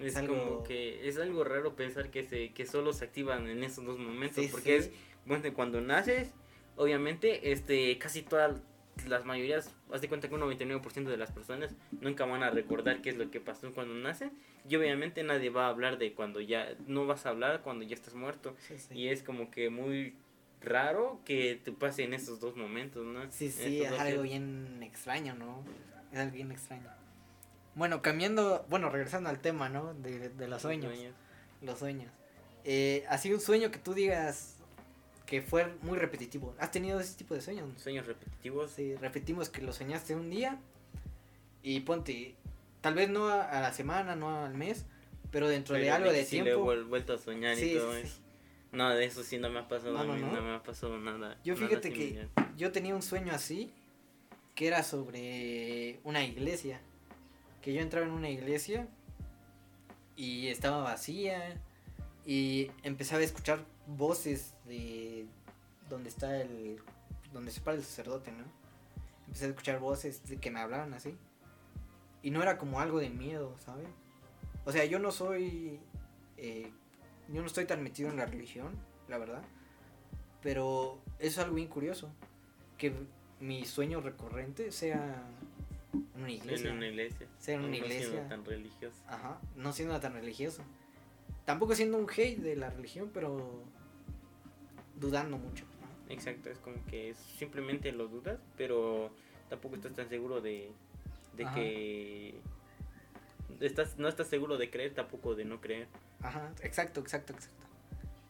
Es 0.00 0.16
algo- 0.16 0.34
como 0.36 0.62
que 0.64 1.08
es 1.08 1.18
algo 1.18 1.42
raro 1.44 1.74
pensar 1.74 2.10
que 2.10 2.22
se 2.22 2.52
que 2.52 2.66
solo 2.66 2.92
se 2.92 3.04
activan 3.06 3.48
en 3.48 3.64
esos 3.64 3.84
dos 3.84 3.98
momentos 3.98 4.44
Sí, 4.44 4.48
porque 4.50 4.80
sí. 4.82 4.88
es 4.88 4.90
bueno, 5.24 5.52
cuando 5.54 5.80
naces, 5.80 6.32
obviamente 6.76 7.50
este 7.52 7.96
casi 7.98 8.22
todas 8.22 8.60
las 9.08 9.24
mayorías, 9.24 9.74
haz 9.92 10.00
de 10.00 10.08
cuenta 10.08 10.28
que 10.28 10.34
un 10.34 10.40
99% 10.40 11.10
de 11.10 11.16
las 11.18 11.30
personas 11.30 11.74
nunca 12.00 12.24
van 12.24 12.42
a 12.42 12.50
recordar 12.50 13.02
qué 13.02 13.10
es 13.10 13.16
lo 13.16 13.30
que 13.30 13.40
pasó 13.40 13.72
cuando 13.74 13.94
nacen 13.94 14.32
y 14.68 14.74
obviamente 14.76 15.22
nadie 15.22 15.50
va 15.50 15.66
a 15.66 15.68
hablar 15.70 15.98
de 15.98 16.12
cuando 16.14 16.40
ya 16.40 16.74
no 16.86 17.06
vas 17.06 17.26
a 17.26 17.30
hablar 17.30 17.60
cuando 17.62 17.84
ya 17.84 17.94
estás 17.94 18.14
muerto 18.14 18.54
Sí, 18.58 18.74
y 18.94 19.08
es 19.08 19.22
como 19.22 19.50
que 19.50 19.68
muy 19.70 20.14
raro 20.62 21.20
que 21.24 21.60
te 21.62 21.72
pase 21.72 22.04
en 22.04 22.14
esos 22.14 22.40
dos 22.40 22.56
momentos, 22.56 23.04
¿no? 23.04 23.20
Sí, 23.30 23.50
sí, 23.50 23.82
es 23.82 23.92
algo 23.92 24.22
bien 24.22 24.82
extraño, 24.82 25.34
¿no? 25.34 25.62
Es 26.12 26.18
algo 26.18 26.34
bien 26.34 26.50
extraño. 26.52 26.88
Bueno, 27.76 28.02
cambiando, 28.02 28.66
bueno, 28.68 28.90
regresando 28.90 29.30
al 29.30 29.38
tema, 29.38 29.68
¿no? 29.68 29.94
De, 29.94 30.30
de 30.30 30.48
los 30.48 30.62
sueños. 30.62 30.92
Los 31.62 31.78
sueños. 31.78 32.10
Eh, 32.64 33.04
así 33.08 33.32
un 33.32 33.40
sueño 33.40 33.70
que 33.70 33.78
tú 33.78 33.94
digas 33.94 34.56
que 35.26 35.42
fue 35.42 35.72
muy 35.82 35.98
repetitivo. 35.98 36.54
¿Has 36.58 36.70
tenido 36.72 36.98
ese 36.98 37.14
tipo 37.16 37.34
de 37.34 37.40
sueños? 37.40 37.68
Sueños 37.80 38.06
repetitivos. 38.06 38.70
Sí, 38.72 38.96
repetimos 38.96 39.48
que 39.50 39.60
lo 39.62 39.72
soñaste 39.72 40.14
un 40.16 40.30
día 40.30 40.58
y 41.62 41.80
ponte, 41.80 42.34
tal 42.80 42.94
vez 42.94 43.08
no 43.10 43.28
a, 43.28 43.42
a 43.42 43.60
la 43.60 43.72
semana, 43.72 44.16
no 44.16 44.44
al 44.44 44.54
mes, 44.54 44.84
pero 45.30 45.48
dentro 45.48 45.74
de 45.74 45.82
Pero 45.82 45.94
algo 45.94 46.12
de 46.12 46.24
sí 46.24 46.36
le 46.36 46.42
he 46.42 46.44
tiempo. 46.54 46.64
vuel- 46.72 46.88
vuelto 46.88 47.12
a 47.14 47.18
soñar 47.18 47.56
Sí, 47.56 47.72
y 47.72 47.74
todo 47.76 47.92
sí, 47.94 48.00
eso. 48.02 48.20
No, 48.72 48.88
de 48.90 49.04
eso 49.04 49.22
sí 49.22 49.38
no 49.38 49.50
me 49.50 49.58
ha 49.60 49.68
pasado 49.68 49.92
No, 49.92 50.00
a 50.00 50.04
no, 50.04 50.14
mí, 50.14 50.20
no. 50.22 50.32
no 50.32 50.42
me 50.42 50.54
ha 50.54 50.62
pasado 50.62 50.98
nada. 50.98 51.38
Yo 51.44 51.54
nada 51.54 51.68
fíjate 51.68 51.92
que-. 51.92 52.26
Yo 52.56 52.72
tenía 52.72 52.94
un 52.94 53.02
sueño 53.02 53.32
así, 53.34 53.70
que 54.54 54.66
era 54.66 54.82
sobre 54.82 56.00
una 56.04 56.24
iglesia. 56.24 56.80
Que 57.66 57.74
yo 57.74 57.80
entraba 57.80 58.06
en 58.06 58.12
una 58.12 58.30
iglesia 58.30 58.86
y 60.14 60.46
estaba 60.46 60.84
vacía 60.84 61.60
Y 62.24 62.70
empezaba 62.84 63.22
a 63.22 63.24
escuchar 63.24 63.66
voces 63.88 64.54
de 64.66 65.26
donde 65.90 66.08
está 66.08 66.40
el. 66.40 66.80
donde 67.32 67.50
se 67.50 67.60
para 67.60 67.76
el 67.76 67.82
sacerdote, 67.82 68.30
¿no? 68.30 68.44
Empecé 69.26 69.46
a 69.46 69.48
escuchar 69.48 69.80
voces 69.80 70.24
de 70.28 70.36
que 70.36 70.52
me 70.52 70.60
hablaban 70.60 70.94
así. 70.94 71.18
Y 72.22 72.30
no 72.30 72.40
era 72.40 72.56
como 72.56 72.78
algo 72.78 73.00
de 73.00 73.10
miedo, 73.10 73.56
¿sabes? 73.58 73.88
O 74.64 74.70
sea, 74.70 74.84
yo 74.84 75.00
no 75.00 75.10
soy. 75.10 75.80
eh, 76.36 76.70
yo 77.32 77.40
no 77.40 77.48
estoy 77.48 77.64
tan 77.64 77.82
metido 77.82 78.10
en 78.10 78.16
la 78.18 78.26
religión, 78.26 78.78
la 79.08 79.18
verdad. 79.18 79.42
Pero 80.40 81.00
es 81.18 81.36
algo 81.38 81.56
bien 81.56 81.66
curioso. 81.66 82.12
Que 82.78 82.94
mi 83.40 83.64
sueño 83.64 84.00
recurrente 84.00 84.70
sea 84.70 85.20
una 86.14 86.30
iglesia. 86.30 86.70
En 86.70 86.76
una 86.76 86.86
iglesia. 86.86 87.26
En 87.46 87.60
una 87.60 87.68
no 87.68 87.72
siendo 87.74 87.86
iglesia. 87.94 88.28
tan 88.28 88.44
religioso. 88.44 88.96
Ajá, 89.08 89.40
no 89.56 89.72
siendo 89.72 90.00
tan 90.00 90.12
religioso. 90.14 90.62
Tampoco 91.44 91.74
siendo 91.74 91.98
un 91.98 92.08
hate 92.10 92.38
de 92.38 92.56
la 92.56 92.70
religión, 92.70 93.10
pero 93.12 93.62
dudando 94.96 95.38
mucho. 95.38 95.64
¿no? 95.80 96.12
Exacto, 96.12 96.50
es 96.50 96.58
como 96.58 96.76
que 96.86 97.14
simplemente 97.38 97.92
lo 97.92 98.08
dudas, 98.08 98.38
pero 98.56 99.10
tampoco 99.48 99.76
estás 99.76 99.94
tan 99.94 100.08
seguro 100.08 100.40
de, 100.40 100.70
de 101.36 101.44
Ajá. 101.44 101.54
que... 101.54 102.40
Estás, 103.60 103.96
no 103.98 104.08
estás 104.08 104.28
seguro 104.28 104.58
de 104.58 104.70
creer, 104.70 104.92
tampoco 104.94 105.34
de 105.34 105.44
no 105.44 105.60
creer. 105.60 105.86
Ajá, 106.20 106.52
exacto, 106.62 107.00
exacto, 107.00 107.32
exacto. 107.32 107.64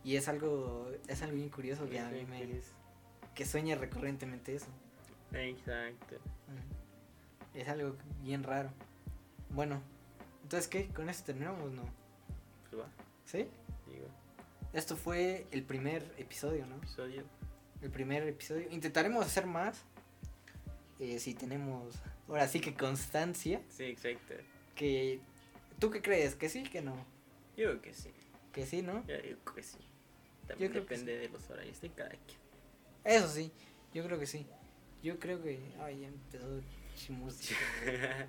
Y 0.04 0.16
es 0.16 0.28
algo, 0.28 0.90
es 1.08 1.22
algo 1.22 1.36
bien 1.36 1.48
curioso 1.48 1.88
que 1.88 1.98
a 1.98 2.08
mí 2.10 2.24
me, 2.28 2.42
Es- 2.58 2.72
que 3.34 3.44
sueñe 3.44 3.74
recurrentemente 3.74 4.54
eso. 4.54 4.66
Exacto. 5.32 6.16
Ujú. 6.16 6.75
Es 7.56 7.68
algo 7.68 7.96
bien 8.22 8.42
raro. 8.42 8.70
Bueno, 9.50 9.80
entonces 10.42 10.68
qué, 10.68 10.88
con 10.88 11.08
esto 11.08 11.24
terminamos, 11.24 11.72
¿no? 11.72 11.82
Pues 12.70 12.82
va, 12.82 12.88
¿Sí? 13.24 13.48
digo, 13.86 14.06
Esto 14.72 14.96
fue 14.96 15.46
el 15.50 15.62
primer 15.62 16.14
episodio, 16.18 16.66
¿no? 16.66 16.76
episodio. 16.76 17.24
El 17.80 17.90
primer 17.90 18.22
episodio. 18.24 18.68
Intentaremos 18.70 19.24
hacer 19.24 19.46
más. 19.46 19.82
eh, 20.98 21.18
si 21.18 21.34
tenemos, 21.34 21.94
ahora 22.28 22.48
sí 22.48 22.60
que 22.60 22.74
constancia. 22.74 23.60
Sí, 23.68 23.84
exacto. 23.84 24.34
Que, 24.74 25.20
¿tú 25.78 25.90
qué 25.90 26.00
crees? 26.02 26.34
¿Que 26.34 26.48
sí, 26.48 26.62
que 26.62 26.82
no? 26.82 26.94
Yo 27.56 27.68
creo 27.70 27.82
que 27.82 27.94
sí. 27.94 28.10
Que 28.52 28.66
sí, 28.66 28.82
¿no? 28.82 29.06
Yo 29.06 29.18
digo 29.20 29.38
que 29.54 29.62
sí. 29.62 29.78
También 30.46 30.70
creo 30.72 30.86
que 30.86 30.94
depende 30.94 31.18
de 31.18 31.28
los 31.28 31.48
horarios 31.50 31.80
de 31.80 31.90
cada 31.90 32.10
quien. 32.10 32.38
Eso 33.04 33.28
sí, 33.28 33.52
yo 33.94 34.04
creo 34.04 34.18
que 34.18 34.26
sí. 34.26 34.46
Yo 35.02 35.18
creo 35.18 35.42
que. 35.42 35.72
Ay, 35.80 36.00
ya 36.00 36.08
empezó 36.08 36.60
su 36.96 37.12
música. 37.12 37.56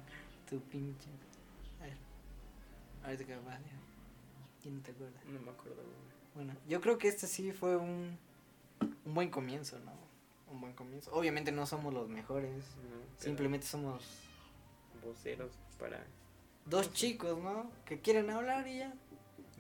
tu 0.50 0.60
pinche. 0.62 1.10
A 1.80 1.84
ver. 1.84 1.98
Ahorita 3.04 3.26
que 3.26 3.36
va. 3.38 3.60
¿Quién 4.62 4.82
te 4.82 4.92
acuerdas? 4.92 5.24
no 5.26 5.40
me 5.42 5.52
acuerdo. 5.52 5.76
güey. 5.76 6.08
Bueno, 6.36 6.54
yo 6.68 6.82
creo 6.82 6.98
que 6.98 7.08
este 7.08 7.28
sí 7.28 7.52
fue 7.52 7.76
un. 7.78 8.18
Un 9.06 9.14
buen 9.14 9.30
comienzo, 9.30 9.80
¿no? 9.80 9.94
Un 10.52 10.62
buen 10.62 10.74
comienzo. 10.74 11.12
Obviamente 11.12 11.52
no 11.52 11.66
somos 11.66 11.94
los 11.94 12.10
mejores. 12.10 12.52
No, 12.54 12.98
Simplemente 13.18 13.66
somos 13.66 14.04
Voceros 15.04 15.52
para... 15.80 16.06
dos 16.66 16.94
chicos, 16.94 17.38
¿no? 17.42 17.72
Que 17.86 18.00
quieren 18.02 18.30
hablar 18.30 18.68
y 18.68 18.80
ya. 18.80 18.94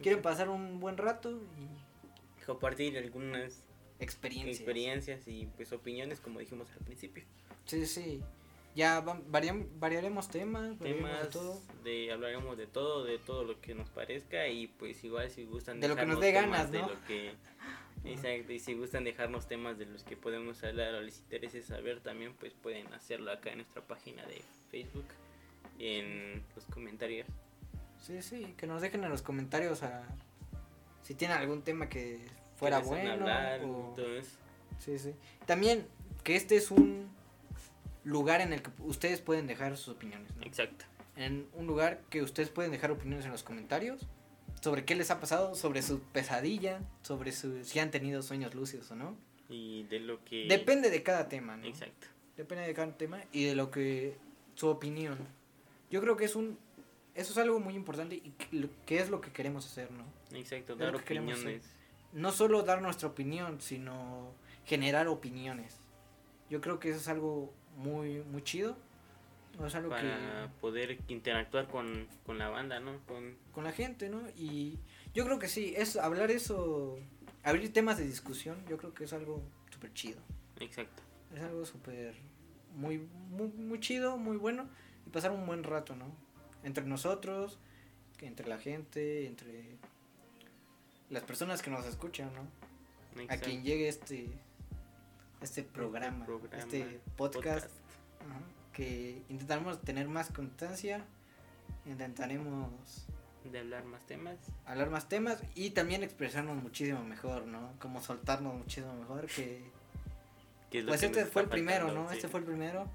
Quieren 0.02 0.22
pasar 0.22 0.50
un 0.50 0.80
buen 0.80 0.98
rato 0.98 1.32
y 1.32 2.46
compartir 2.46 2.98
algunas 2.98 3.64
experiencias. 4.00 4.58
experiencias 4.58 5.28
y 5.28 5.48
pues 5.56 5.72
opiniones 5.72 6.20
como 6.20 6.40
dijimos 6.40 6.70
al 6.72 6.84
principio. 6.86 7.24
Sí, 7.66 7.86
sí. 7.86 8.24
Ya 8.78 9.00
va- 9.02 9.20
variam- 9.32 9.68
variaremos 9.80 10.30
temas, 10.30 10.78
variaremos 10.78 11.10
de 11.12 11.18
Temas 11.18 11.30
todo. 11.32 11.62
de 11.84 12.12
hablaremos 12.12 12.58
de 12.58 12.68
todo, 12.68 13.04
de 13.04 13.18
todo 13.18 13.44
lo 13.44 13.60
que 13.60 13.74
nos 13.74 13.90
parezca 13.90 14.48
y 14.48 14.68
pues 14.68 15.04
igual 15.04 15.32
si 15.32 15.46
gustan 15.46 15.80
De 15.80 15.88
lo 15.88 15.96
que 15.96 16.06
nos 16.06 16.20
dejarnos 16.20 16.22
dé 16.22 16.32
ganas, 16.60 16.72
de 16.72 16.80
lo 16.94 17.06
que 17.08 17.32
Exacto, 18.06 18.54
y 18.54 18.60
si 18.60 18.76
gustan 18.76 19.04
dejarnos 19.04 19.48
temas 19.48 19.78
de 19.80 19.88
los 19.88 20.04
que 20.04 20.16
podemos 20.16 20.64
hablar 20.64 20.94
o 20.94 21.02
les 21.02 21.18
interese 21.20 21.62
saber 21.64 22.00
también, 22.02 22.34
pues 22.40 22.54
pueden 22.54 22.94
hacerlo 22.94 23.32
acá 23.32 23.50
en 23.50 23.58
nuestra 23.58 23.82
página 23.82 24.24
de 24.28 24.42
Facebook, 24.70 25.06
en 25.80 26.44
los 26.56 26.66
comentarios. 26.66 27.28
Sí, 28.00 28.22
sí, 28.22 28.54
que 28.58 28.68
nos 28.68 28.82
dejen 28.84 29.04
en 29.04 29.10
los 29.10 29.24
comentarios 29.24 29.82
a 29.84 30.04
si 31.02 31.16
tienen 31.16 31.36
algún 31.38 31.64
tema 31.64 31.90
que 31.90 32.20
fuera 32.58 32.80
bueno. 32.80 33.12
hablar 33.14 33.62
o- 33.66 33.90
y 33.92 33.96
todo 33.96 34.16
eso. 34.16 34.38
Sí, 34.78 35.00
sí. 35.00 35.14
También 35.48 35.88
que 36.24 36.36
este 36.36 36.56
es 36.58 36.70
un 36.70 37.10
lugar 38.08 38.42
en 38.42 38.54
el 38.54 38.62
que 38.62 38.72
ustedes 38.80 39.22
pueden 39.22 39.48
dejar 39.48 39.76
sus 39.78 39.96
opiniones. 39.96 40.36
¿no? 40.36 40.44
Exacto. 40.44 40.86
En 41.16 41.48
un 41.54 41.68
lugar 41.68 42.02
que 42.10 42.22
ustedes 42.22 42.50
pueden 42.50 42.72
dejar 42.72 42.92
opiniones 42.92 43.26
en 43.26 43.32
los 43.32 43.44
comentarios 43.44 44.06
sobre 44.62 44.86
qué 44.86 44.96
les 44.96 45.12
ha 45.12 45.20
pasado, 45.20 45.56
sobre 45.56 45.82
su 45.82 46.00
pesadilla, 46.00 46.82
sobre 47.02 47.32
su, 47.32 47.64
si 47.64 47.80
han 47.80 47.92
tenido 47.92 48.22
sueños 48.22 48.56
lúcidos 48.56 48.90
o 48.92 48.96
no. 48.96 49.18
Y 49.50 49.84
de 49.84 50.00
lo 50.00 50.24
que... 50.24 50.46
Depende 50.48 50.90
de 50.90 51.04
cada 51.04 51.30
tema, 51.30 51.58
¿no? 51.58 51.68
Exacto. 51.68 52.08
Depende 52.36 52.66
de 52.66 52.74
cada 52.74 52.96
tema 52.98 53.20
y 53.32 53.46
de 53.46 53.56
lo 53.56 53.72
que 53.72 54.16
su 54.56 54.68
opinión. 54.68 55.18
Yo 55.90 56.02
creo 56.02 56.18
que 56.18 56.26
es 56.26 56.36
un 56.36 56.58
eso 57.18 57.32
es 57.32 57.38
algo 57.40 57.60
muy 57.60 57.74
importante 57.74 58.16
y 58.16 58.32
que, 58.86 59.00
es 59.00 59.10
lo 59.10 59.22
que 59.22 59.32
queremos 59.32 59.66
hacer, 59.66 59.90
¿no? 59.92 60.06
Exacto, 60.38 60.74
Es 60.74 60.80
dar 60.80 61.04
que 61.04 61.18
opiniones. 61.18 61.64
No 62.14 62.32
solo 62.32 62.62
dar 62.62 62.84
nuestra 62.84 63.08
opinión, 63.08 63.60
sino 63.60 64.34
generar 64.66 65.08
opiniones. 65.08 65.80
Yo 66.48 66.62
creo 66.62 66.80
que 66.80 66.92
eso 66.92 67.00
es 67.00 67.08
algo 67.08 67.52
muy 67.78 68.22
muy 68.24 68.44
chido. 68.44 68.76
Es 69.66 69.74
algo 69.74 69.90
para 69.90 70.02
que 70.02 70.50
poder 70.62 71.00
interactuar 71.08 71.68
con, 71.68 72.08
con 72.26 72.38
la 72.38 72.50
banda, 72.50 72.80
¿no? 72.80 73.00
Con, 73.08 73.36
con 73.54 73.64
la 73.64 73.72
gente, 73.72 74.08
¿no? 74.08 74.22
Y 74.38 74.78
yo 75.16 75.26
creo 75.26 75.40
que 75.40 75.48
sí, 75.48 75.74
es 75.76 75.96
hablar 75.96 76.30
eso, 76.30 77.00
abrir 77.44 77.74
temas 77.74 77.98
de 77.98 78.06
discusión, 78.06 78.64
yo 78.70 78.78
creo 78.78 78.94
que 78.94 79.06
es 79.06 79.14
algo 79.14 79.42
súper 79.72 79.94
chido. 79.94 80.20
exacto. 80.60 81.02
Es 81.36 81.42
algo 81.42 81.66
súper, 81.66 82.14
muy, 82.76 83.00
muy, 83.30 83.48
muy 83.48 83.80
chido, 83.80 84.18
muy 84.18 84.38
bueno. 84.38 84.70
Y 85.06 85.10
pasar 85.10 85.32
un 85.32 85.46
buen 85.46 85.64
rato, 85.64 85.96
¿no? 85.96 86.06
Entre 86.64 86.86
nosotros, 86.86 87.58
que 88.18 88.28
entre 88.28 88.48
la 88.48 88.60
gente, 88.60 89.26
entre 89.26 89.78
las 91.10 91.24
personas 91.24 91.62
que 91.62 91.72
nos 91.72 91.86
escuchan, 91.86 92.30
¿no? 92.34 92.48
A 93.30 93.38
quien 93.38 93.64
llegue 93.64 93.88
este, 93.88 94.30
este 95.42 95.64
programa, 95.64 96.26
programa, 96.26 96.58
este 96.58 97.00
podcast, 97.16 97.66
ajá, 98.20 98.40
que 98.74 99.22
intentaremos 99.30 99.82
tener 99.82 100.08
más 100.08 100.30
constancia, 100.32 101.06
intentaremos 101.86 102.70
De 103.52 103.60
hablar 103.60 103.86
más 103.86 104.06
temas. 104.06 104.38
hablar 104.66 104.90
más 104.90 105.08
temas 105.08 105.42
y 105.56 105.70
también 105.72 106.04
expresarnos 106.04 106.62
muchísimo 106.62 107.04
mejor, 107.04 107.46
¿no? 107.48 107.72
Como 107.80 108.02
soltarnos 108.02 108.54
muchísimo 108.56 108.94
mejor 108.96 109.28
que... 109.28 109.64
Pues 110.70 111.00
que 111.00 111.06
este 111.06 111.26
fue 111.26 111.44
el 111.44 111.48
primero, 111.48 111.86
faltando, 111.86 112.04
¿no? 112.04 112.10
sí. 112.10 112.18
Este 112.18 112.28
fue 112.28 112.42
el 112.42 112.46
primero. 112.46 112.88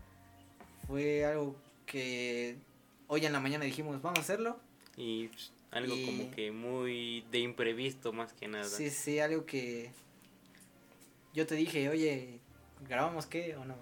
Fue 0.87 1.25
algo 1.25 1.57
que 1.87 2.59
hoy 3.07 3.25
en 3.25 3.33
la 3.33 3.41
mañana 3.41 3.65
dijimos, 3.65 4.03
vamos 4.03 4.19
a 4.19 4.23
hacerlo. 4.23 4.61
Y 4.95 5.29
pues, 5.29 5.53
algo 5.71 5.95
Y- 5.95 6.05
como 6.05 6.31
que 6.33 6.53
muy 6.53 7.23
de 7.31 7.39
imprevisto 7.39 8.13
más 8.13 8.35
que 8.35 8.47
nada. 8.47 8.65
Sí, 8.67 8.91
sí, 8.91 9.21
algo 9.21 9.47
que 9.47 9.91
yo 11.33 11.47
te 11.47 11.55
dije, 11.55 11.89
oye, 11.89 12.41
¿grabamos 12.89 13.27
qué 13.27 13.57
o 13.57 13.65
no? 13.65 13.77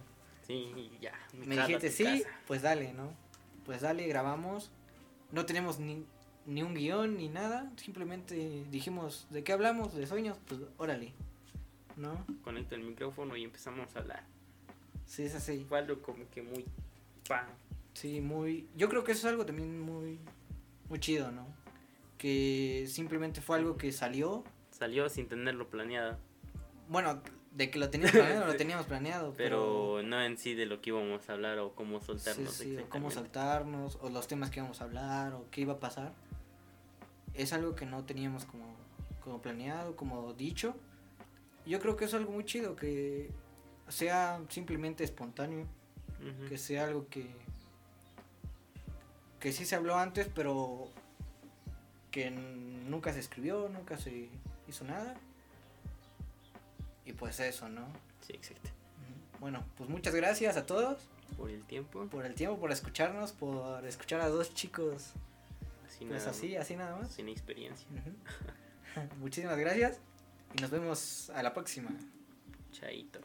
Sí, 0.46 0.90
ya. 1.00 1.12
Me 1.32 1.56
dijiste, 1.56 1.90
sí, 1.90 2.04
casa. 2.04 2.28
pues 2.46 2.62
dale, 2.62 2.92
¿no? 2.92 3.12
Pues 3.64 3.82
dale, 3.82 4.06
grabamos. 4.06 4.70
No 5.32 5.46
tenemos 5.46 5.78
ni, 5.78 6.04
ni 6.46 6.62
un 6.62 6.74
guion 6.74 7.16
ni 7.16 7.28
nada, 7.28 7.70
simplemente 7.76 8.64
dijimos, 8.70 9.26
¿de 9.30 9.44
qué 9.44 9.52
hablamos? 9.52 9.94
¿De 9.94 10.06
sueños? 10.06 10.38
Pues 10.46 10.60
órale, 10.78 11.12
¿no? 11.96 12.26
Conecto 12.42 12.74
el 12.74 12.82
micrófono 12.82 13.36
y 13.36 13.44
empezamos 13.44 13.94
a 13.94 14.00
hablar. 14.00 14.24
Sí, 15.06 15.24
es 15.24 15.34
así. 15.34 15.64
Fue 15.68 15.78
algo 15.78 16.00
como 16.02 16.28
que 16.30 16.42
muy... 16.42 16.64
Pa. 17.28 17.48
Sí, 17.94 18.20
muy. 18.20 18.68
Yo 18.76 18.88
creo 18.88 19.04
que 19.04 19.12
eso 19.12 19.26
es 19.26 19.32
algo 19.32 19.44
también 19.44 19.80
muy, 19.80 20.18
muy 20.88 21.00
chido, 21.00 21.30
¿no? 21.30 21.46
Que 22.18 22.86
simplemente 22.88 23.40
fue 23.40 23.58
algo 23.58 23.76
que 23.76 23.92
salió. 23.92 24.44
Salió 24.70 25.08
sin 25.08 25.28
tenerlo 25.28 25.68
planeado. 25.68 26.18
Bueno, 26.88 27.22
de 27.50 27.70
que 27.70 27.78
lo 27.78 27.90
teníamos 27.90 28.12
planeado, 28.16 28.46
lo 28.46 28.52
Sí. 28.52 28.58
teníamos 28.58 28.86
planeado. 28.86 29.34
Pero, 29.36 29.94
Pero 29.96 30.08
no 30.08 30.22
en 30.22 30.38
sí 30.38 30.54
de 30.54 30.66
lo 30.66 30.80
que 30.80 30.90
íbamos 30.90 31.28
a 31.28 31.32
hablar 31.32 31.58
o 31.58 31.74
cómo 31.74 32.00
soltarnos 32.00 32.54
sí, 32.54 32.76
o 32.76 32.88
cómo 32.88 33.10
saltarnos, 33.10 33.98
o 34.00 34.08
los 34.08 34.28
temas 34.28 34.50
que 34.50 34.60
íbamos 34.60 34.80
a 34.80 34.84
hablar, 34.84 35.34
o 35.34 35.46
qué 35.50 35.62
iba 35.62 35.74
a 35.74 35.80
pasar. 35.80 36.12
Es 37.34 37.52
algo 37.52 37.74
que 37.74 37.86
no 37.86 38.04
teníamos 38.04 38.44
como, 38.44 38.64
como 39.22 39.40
planeado, 39.40 39.96
como 39.96 40.32
dicho. 40.34 40.74
Yo 41.66 41.78
creo 41.80 41.96
que 41.96 42.04
es 42.06 42.14
algo 42.14 42.32
muy 42.32 42.44
chido, 42.44 42.76
que 42.76 43.30
sea 43.88 44.40
simplemente 44.48 45.04
espontáneo. 45.04 45.66
Que 46.48 46.58
sea 46.58 46.84
algo 46.84 47.06
que 47.08 47.26
que 49.38 49.52
sí 49.52 49.64
se 49.64 49.74
habló 49.74 49.96
antes 49.96 50.28
pero 50.34 50.90
que 52.10 52.30
nunca 52.30 53.10
se 53.14 53.20
escribió 53.20 53.70
nunca 53.70 53.96
se 53.96 54.28
hizo 54.68 54.84
nada 54.84 55.16
y 57.10 57.12
pues 57.12 57.38
eso 57.40 57.68
no 57.68 57.86
Sí, 58.26 58.32
exacto. 58.34 58.70
Bueno 59.40 59.64
pues 59.76 59.88
muchas 59.90 60.14
gracias 60.14 60.56
a 60.56 60.66
todos 60.66 60.98
Por 61.36 61.50
el 61.50 61.64
tiempo. 61.64 62.06
por 62.06 62.24
el 62.26 62.34
tiempo 62.34 62.58
por 62.58 62.72
escucharnos 62.72 63.32
por 63.32 63.84
escuchar 63.86 64.20
a 64.20 64.28
dos 64.28 64.54
chicos 64.54 65.12
Así 65.86 66.04
pues 66.04 66.20
nada 66.20 66.30
así 66.30 66.56
así 66.56 66.76
nada 66.76 66.92
más, 66.92 67.02
más 67.02 67.10
Sin 67.12 67.28
experiencia. 67.28 67.86
Muchísimas 69.18 69.58
gracias 69.58 69.98
y 70.56 70.60
nos 70.60 70.70
vemos 70.70 71.30
a 71.30 71.42
la 71.42 71.52
próxima. 71.54 71.90
Chaito. 72.72 73.20